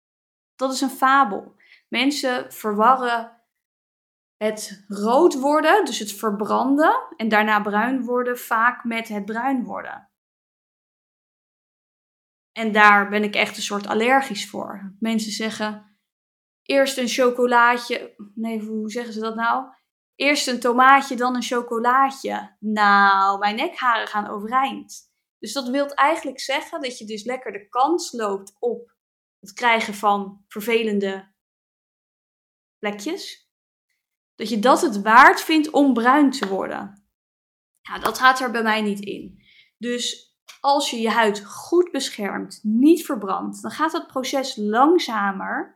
Dat 0.55 0.73
is 0.73 0.81
een 0.81 0.89
fabel. 0.89 1.55
Mensen 1.89 2.53
verwarren 2.53 3.35
het 4.37 4.85
rood 4.87 5.39
worden, 5.39 5.85
dus 5.85 5.99
het 5.99 6.11
verbranden 6.11 7.13
en 7.17 7.29
daarna 7.29 7.61
bruin 7.61 8.03
worden, 8.03 8.39
vaak 8.39 8.83
met 8.83 9.07
het 9.07 9.25
bruin 9.25 9.63
worden. 9.63 10.09
En 12.51 12.71
daar 12.71 13.09
ben 13.09 13.23
ik 13.23 13.35
echt 13.35 13.57
een 13.57 13.63
soort 13.63 13.87
allergisch 13.87 14.49
voor. 14.49 14.95
Mensen 14.99 15.31
zeggen 15.31 15.94
eerst 16.65 16.97
een 16.97 17.07
chocolaatje. 17.07 18.15
Nee, 18.35 18.59
hoe 18.59 18.91
zeggen 18.91 19.13
ze 19.13 19.19
dat 19.19 19.35
nou? 19.35 19.65
Eerst 20.15 20.47
een 20.47 20.59
tomaatje, 20.59 21.15
dan 21.15 21.35
een 21.35 21.43
chocolaatje. 21.43 22.55
Nou, 22.59 23.39
mijn 23.39 23.55
nekharen 23.55 24.07
gaan 24.07 24.27
overeind. 24.27 25.13
Dus 25.39 25.53
dat 25.53 25.67
wil 25.67 25.87
eigenlijk 25.87 26.39
zeggen 26.39 26.81
dat 26.81 26.97
je 26.97 27.05
dus 27.05 27.23
lekker 27.23 27.51
de 27.51 27.69
kans 27.69 28.11
loopt 28.11 28.55
op 28.59 28.95
het 29.39 29.53
krijgen 29.53 29.93
van 29.93 30.43
vervelende 30.47 31.33
plekjes. 32.79 33.49
Dat 34.35 34.49
je 34.49 34.59
dat 34.59 34.81
het 34.81 35.01
waard 35.01 35.41
vindt 35.41 35.69
om 35.69 35.93
bruin 35.93 36.31
te 36.31 36.47
worden. 36.47 37.07
Nou, 37.81 38.01
dat 38.01 38.17
gaat 38.17 38.39
er 38.39 38.51
bij 38.51 38.63
mij 38.63 38.81
niet 38.81 38.99
in. 38.99 39.43
Dus 39.77 40.35
als 40.59 40.89
je 40.89 40.99
je 40.99 41.09
huid 41.09 41.45
goed 41.45 41.91
beschermt, 41.91 42.59
niet 42.63 43.05
verbrandt, 43.05 43.61
dan 43.61 43.71
gaat 43.71 43.91
het 43.91 44.07
proces 44.07 44.55
langzamer, 44.55 45.74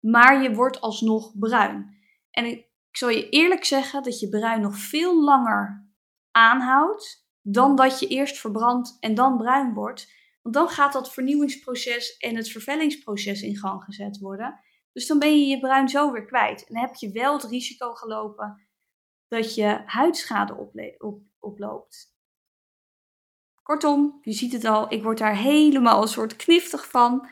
maar 0.00 0.42
je 0.42 0.54
wordt 0.54 0.80
alsnog 0.80 1.38
bruin. 1.38 1.98
En 2.30 2.44
ik, 2.44 2.68
zal 2.90 3.08
je 3.08 3.28
eerlijk 3.28 3.64
zeggen 3.64 4.02
dat 4.02 4.20
je 4.20 4.28
bruin 4.28 4.60
nog 4.60 4.76
veel 4.76 5.22
langer 5.22 5.88
aanhoudt 6.30 7.28
dan 7.42 7.76
dat 7.76 8.00
je 8.00 8.06
eerst 8.06 8.38
verbrandt 8.38 8.96
en 9.00 9.14
dan 9.14 9.36
bruin 9.36 9.74
wordt. 9.74 10.12
Want 10.42 10.54
dan 10.54 10.68
gaat 10.68 10.92
dat 10.92 11.12
vernieuwingsproces 11.12 12.16
en 12.16 12.36
het 12.36 12.50
vervellingsproces 12.50 13.42
in 13.42 13.56
gang 13.56 13.84
gezet 13.84 14.18
worden. 14.18 14.60
Dus 14.92 15.06
dan 15.06 15.18
ben 15.18 15.38
je 15.38 15.46
je 15.46 15.60
bruin 15.60 15.88
zo 15.88 16.12
weer 16.12 16.24
kwijt. 16.24 16.66
En 16.66 16.78
heb 16.78 16.94
je 16.94 17.12
wel 17.12 17.32
het 17.32 17.44
risico 17.44 17.94
gelopen 17.94 18.68
dat 19.28 19.54
je 19.54 19.82
huidschade 19.84 20.70
oploopt. 21.38 22.18
Kortom, 23.62 24.18
je 24.22 24.32
ziet 24.32 24.52
het 24.52 24.64
al, 24.64 24.92
ik 24.92 25.02
word 25.02 25.18
daar 25.18 25.36
helemaal 25.36 26.02
een 26.02 26.08
soort 26.08 26.36
kniftig 26.36 26.90
van. 26.90 27.28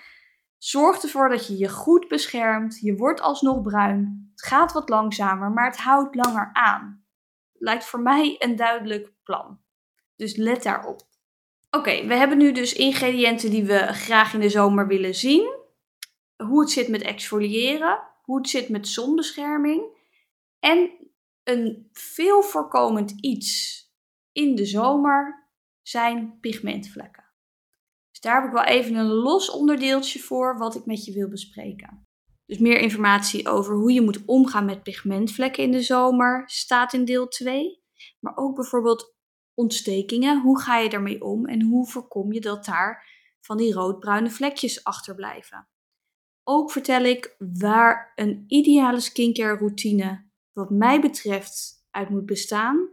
Zorg 0.59 1.03
ervoor 1.03 1.29
dat 1.29 1.47
je 1.47 1.57
je 1.57 1.68
goed 1.68 2.09
beschermt. 2.09 2.79
Je 2.81 2.97
wordt 2.97 3.21
alsnog 3.21 3.62
bruin. 3.62 4.31
Het 4.31 4.44
gaat 4.44 4.73
wat 4.73 4.88
langzamer, 4.88 5.51
maar 5.51 5.66
het 5.66 5.77
houdt 5.79 6.14
langer 6.14 6.51
aan. 6.53 7.05
Lijkt 7.53 7.85
voor 7.85 8.01
mij 8.01 8.37
een 8.38 8.57
duidelijk 8.57 9.12
plan. 9.23 9.61
Dus 10.16 10.37
let 10.37 10.62
daarop. 10.62 11.07
Oké, 11.71 12.07
we 12.07 12.14
hebben 12.14 12.38
nu 12.38 12.53
dus 12.53 12.73
ingrediënten 12.73 13.51
die 13.51 13.64
we 13.64 13.79
graag 13.92 14.35
in 14.35 14.40
de 14.40 14.49
zomer 14.49 14.87
willen 14.87 15.14
zien. 15.14 15.57
Hoe 16.37 16.61
het 16.61 16.71
zit 16.71 16.88
met 16.88 17.03
exfoliëren, 17.03 18.03
hoe 18.23 18.38
het 18.38 18.49
zit 18.49 18.68
met 18.68 18.88
zonbescherming 18.88 19.83
en 20.59 20.90
een 21.44 21.88
veel 21.92 22.42
voorkomend 22.42 23.11
iets 23.21 23.83
in 24.33 24.55
de 24.55 24.64
zomer 24.64 25.49
zijn 25.83 26.38
pigmentvlekken. 26.40 27.28
Dus 28.19 28.31
daar 28.31 28.41
heb 28.41 28.51
ik 28.51 28.57
wel 28.57 28.65
even 28.65 28.95
een 28.95 29.07
los 29.07 29.51
onderdeeltje 29.51 30.19
voor 30.19 30.59
wat 30.59 30.75
ik 30.75 30.87
met 30.87 31.05
je 31.05 31.13
wil 31.13 31.29
bespreken. 31.29 32.07
Dus 32.47 32.59
meer 32.59 32.79
informatie 32.79 33.49
over 33.49 33.75
hoe 33.75 33.93
je 33.93 34.01
moet 34.01 34.25
omgaan 34.25 34.65
met 34.65 34.83
pigmentvlekken 34.83 35.63
in 35.63 35.71
de 35.73 35.83
zomer 35.83 36.43
staat 36.47 36.93
in 36.93 37.05
deel 37.05 37.29
2. 37.29 37.83
Maar 38.21 38.37
ook 38.37 38.57
bijvoorbeeld 38.57 39.17
ontstekingen. 39.55 40.41
Hoe 40.41 40.61
ga 40.61 40.79
je 40.79 40.89
daarmee 40.89 41.23
om 41.23 41.47
en 41.47 41.63
hoe 41.63 41.87
voorkom 41.87 42.33
je 42.33 42.41
dat 42.41 42.65
daar 42.65 43.07
van 43.41 43.57
die 43.57 43.73
roodbruine 43.73 44.31
vlekjes 44.31 44.85
achterblijven? 44.85 45.69
Ook 46.45 46.71
vertel 46.71 47.03
ik 47.03 47.37
waar 47.59 48.13
een 48.15 48.45
ideale 48.47 49.01
skincare 49.01 49.57
routine, 49.57 50.31
wat 50.53 50.71
mij 50.71 51.01
betreft, 51.01 51.87
uit 51.91 52.09
moet 52.09 52.27
bestaan. 52.27 52.89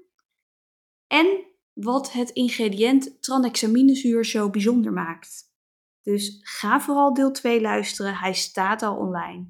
En 1.07 1.54
wat 1.75 2.11
het 2.11 2.29
ingrediënt 2.29 3.21
tranexaminezuur 3.21 4.25
zo 4.25 4.49
bijzonder 4.49 4.93
maakt. 4.93 5.53
Dus 6.01 6.39
ga 6.41 6.81
vooral 6.81 7.13
deel 7.13 7.31
2 7.31 7.61
luisteren, 7.61 8.15
hij 8.15 8.33
staat 8.33 8.81
al 8.81 8.95
online. 8.95 9.47